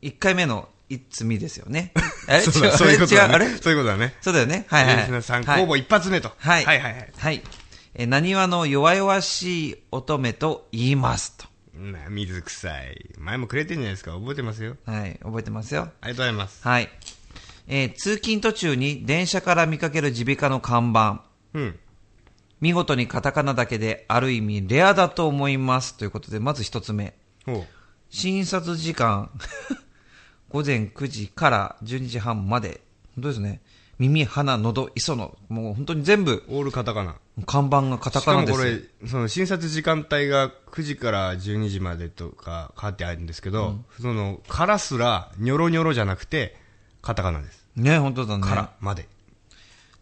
[0.00, 1.92] 一回目の、いつみですよね。
[2.28, 2.40] あれ？
[2.42, 3.54] そうだそういうことだあれ違う、あね。
[3.56, 3.62] れ？
[3.62, 4.14] そういうことだね。
[4.20, 4.66] そうだよね。
[4.68, 4.96] はいはい。
[4.98, 6.32] リスナーさん、公はい募一発目と。
[6.36, 6.64] はい。
[6.64, 7.12] はいはいはい。
[7.16, 7.42] はい。
[7.94, 11.46] え、なにわの弱々しい乙女と言いますと。
[11.74, 13.10] な水臭い。
[13.18, 14.12] 前もくれてんじゃないですか。
[14.12, 14.76] 覚えてますよ。
[14.84, 15.82] はい、覚えてますよ。
[15.82, 16.60] ありがとうございます。
[16.62, 16.88] はい。
[17.66, 21.22] えー通勤途中に電車から見かける耳鼻科の看板。
[21.54, 21.78] うん。
[22.64, 25.98] 見事にカタカナだけで、ある意味レアだと思います。
[25.98, 27.12] ということで、まず一つ目。
[28.08, 29.30] 診察時間、
[30.48, 32.80] 午前9時から12時半まで。
[33.16, 33.60] 本当ですね。
[33.98, 37.16] 耳、鼻、喉、磯の、もう本当に全部、オールカタカナ。
[37.44, 38.52] 看板がカタカナです。
[38.54, 46.56] しかもこれ、その診察時間帯が9時から12時までとか書いてあるんですけど、その、からすら、ニョロニョロじゃなくて、
[47.02, 47.66] カタカナです。
[47.76, 48.42] ね、本当だね。
[48.42, 49.06] からまで。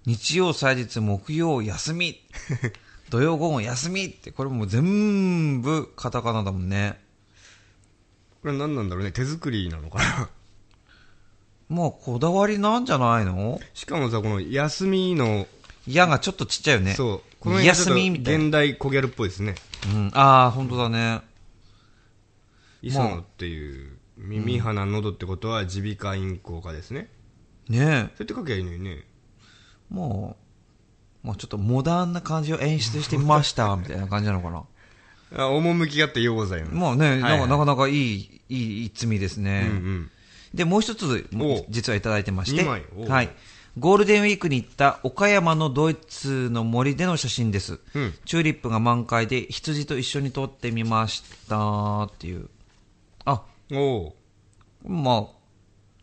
[0.06, 2.20] 日曜、祭日、木曜、休み。
[3.10, 6.98] 土曜午後休みって、これもう全部カタカナだもんね。
[8.40, 9.12] これ何なんだろうね。
[9.12, 10.30] 手作りなのかな。
[11.68, 13.60] もうこだわりなんじゃないの？
[13.74, 15.46] しかもさ、この休みの、
[15.86, 16.94] 矢がちょっとちっちゃいよね。
[16.94, 17.22] そう。
[17.38, 18.44] この休とみみたいな。
[18.44, 19.54] 現代コギャルっぽいですね。
[19.92, 21.20] うん、ああ、本当だね。
[22.82, 27.08] 磯野っていう、耳、鼻、喉ってことは、耳鼻科咽喉科ですね。
[27.68, 27.80] ねえ。
[27.80, 29.04] そうやって書きゃいいのにね。
[29.92, 30.36] も
[31.22, 34.64] う、もうちょっとモダンな感じを演出してみました、 みたいな感じなのかな。
[35.44, 36.74] あ、趣があってようございます。
[36.74, 39.68] もうね、はいなんかなかなかいい、いい、いい罪ですね。
[39.70, 40.10] うんうん。
[40.54, 41.28] で、もう一つ
[41.68, 42.78] 実はいただいてまして、は
[43.22, 43.30] い。
[43.78, 47.80] ゴールデンウィークに行った岡山のドイツの森での写真です。
[47.94, 52.50] うんチューリップが満開で羊と一緒に撮ってみましたっていう。
[53.24, 54.12] あ、おう
[54.84, 55.26] まあ、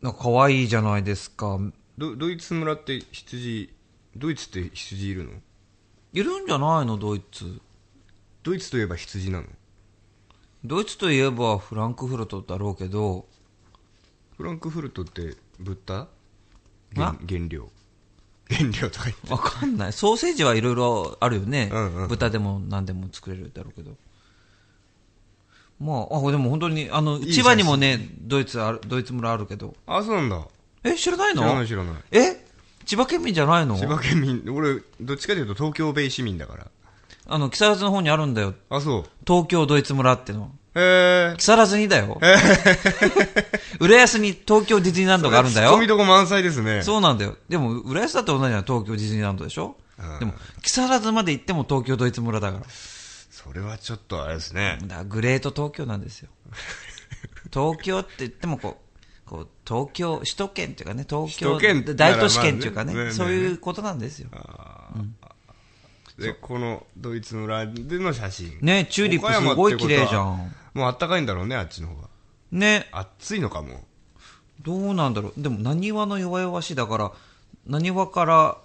[0.01, 1.59] なんか可愛いじゃないですか。
[1.97, 3.69] ドドイツ村って羊、
[4.19, 5.31] ドイツって羊いるの？
[6.11, 7.61] いるんじゃないの、ドイツ。
[8.43, 9.47] ドイツといえば羊なの？
[10.65, 13.25] ドイツといえばフランクフルトだろうけど、
[14.35, 16.07] フランクフルトって豚あ
[16.95, 17.69] 原原料？
[18.49, 19.31] 原料とか言って。
[19.31, 19.93] わかんない。
[19.93, 21.69] ソーセージはいろいろあるよね。
[21.71, 23.95] うんうん豚でも何でも作れるだろうけど。
[25.79, 29.77] まあ、あ、でも本当に、あの、いい千葉にもね、ドイツある、ドイツ村あるけど。
[29.87, 30.45] あ、そうなんだ。
[30.83, 31.43] え、知らないの？
[31.43, 31.95] 知らない知らない。
[32.11, 32.38] え？
[32.89, 33.77] 千葉県民じゃないの？
[33.77, 36.67] 千葉県民、俺、どっちかというと東京ベイ市民だから。
[37.27, 38.55] あの、木更津の方にあるんだよ。
[38.71, 39.03] あ、そう。
[39.27, 40.51] 東京ドイツ村っての。
[40.73, 41.35] へえ。
[41.37, 42.19] 木更津にだよ。
[43.79, 45.85] 浦安に東京ディズニーランドがあるんだよツッコミ。
[45.87, 46.81] どこ満載ですね。
[46.81, 47.37] そうなんだよ。
[47.47, 49.75] でも、浦安だって同じじゃん、東京ディズニーランドでしょ？
[49.99, 50.33] うんでも、
[50.63, 52.63] 木更津まで行っても東京ドイツ村だから。
[52.69, 54.79] それはちょっとあれですね。
[54.81, 56.29] だからグレート東京なんですよ。
[57.53, 58.88] 東京って言ってもこう、
[59.29, 64.29] こう、東京、首都圏っていうかね、東京、首都圏大都市圏っていうかね、ねそういうことなんですよ。
[66.17, 68.57] で、このドイツ村での写真。
[68.61, 70.51] ね、チューリップすごい綺麗じゃん。
[70.73, 72.09] もうあったかいんだろうね、あっちの方が。
[72.51, 73.85] ね、暑いのかも。
[74.61, 75.41] どうなんだろう。
[75.41, 77.11] でも、なにわの弱々しいだから、
[77.67, 78.57] なにわから、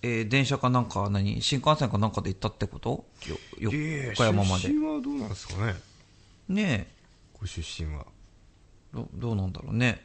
[0.00, 3.04] えー電車かなんか、何新幹線かなんかで行ったってこと？
[3.60, 4.72] よ、よ、岡山まで出。
[4.72, 5.74] 身はどうなんですかね
[6.48, 6.94] ね
[7.38, 8.13] ご出身はえ、
[8.94, 10.00] どどうなんだろうね。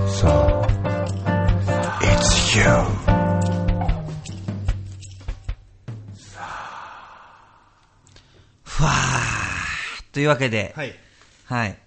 [0.07, 0.29] そう。
[2.05, 2.63] It's you
[10.11, 10.95] というわけで、はい。
[11.45, 11.77] はい。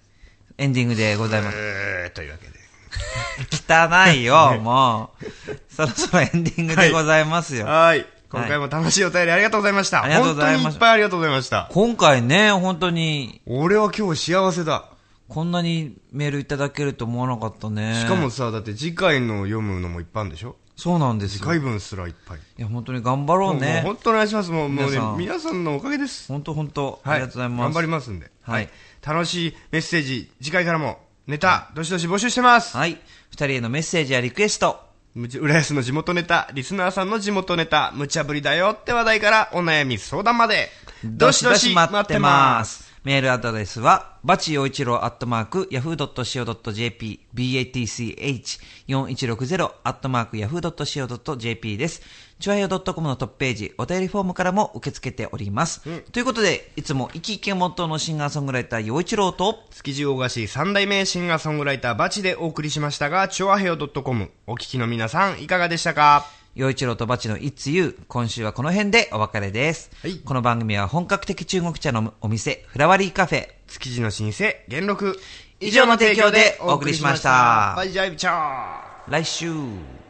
[0.58, 1.56] エンディングでございます。
[1.58, 2.54] えー、というわけで。
[3.50, 5.74] 汚いよ、 もう。
[5.74, 7.66] そろそろエンディングでございますよ。
[7.66, 8.06] はい。
[8.30, 10.62] 今回も楽しいお便りありがとうございました、ありがとうございました。
[10.62, 11.68] 本当にいっぱいありがとうございました。
[11.70, 14.86] 今回ね、本当に、俺は今日幸せだ。
[15.28, 18.00] こんなにメールいただけると思わなかったね。
[18.00, 20.56] しかも、さだって次回の読むのもいっぱいあるんでしょ？
[20.76, 21.44] そうなんですよ。
[21.44, 23.82] 回分すらいっぱいや、本当に頑張ろうね。
[23.84, 27.60] 本当お願いしますもうもうね皆さんのおかげです本当本当、はいありがとうございます。
[27.62, 28.68] 頑張りますんではい
[29.06, 32.98] 楽しいメッセージ次回からもネタどしどし募集してますはい。
[33.30, 34.80] 二人へのメッセージやリクエスト。
[35.16, 40.70] 浦安の地元ネタリスナーさんの地元ネタ無茶ぶりだよって話題からお悩み相談まで
[41.04, 42.83] どしどし待ってます。
[43.04, 52.00] メールアドレスは、バチ陽一郎アットマーク、ヤフー .co.jp、batch4160 アットマーク、ヤフー .co.jp です。
[52.40, 55.82] チュアヨ .com のトップページ、お便りフォームからも受け付けております。
[56.12, 66.26] ということで、いつも生き生きモットーのシンガーソングライター陽一郎と、築地大菓子三代目シンガーソングライターバチでお送りしましたが、チョアヘオ .com お聞きの皆さんいかがでしたか？
[66.54, 67.98] 陽一郎とバチの It's You。
[68.06, 69.90] 今週はこの辺でお別れです。
[70.02, 73.48] はいこの番組は本格的中国茶のお店、フラワリーカフェ。
[73.66, 75.20] 築地の老舗元禄
[75.58, 80.03] 以上の提供でお送りしましたバイジャイブチャー来週。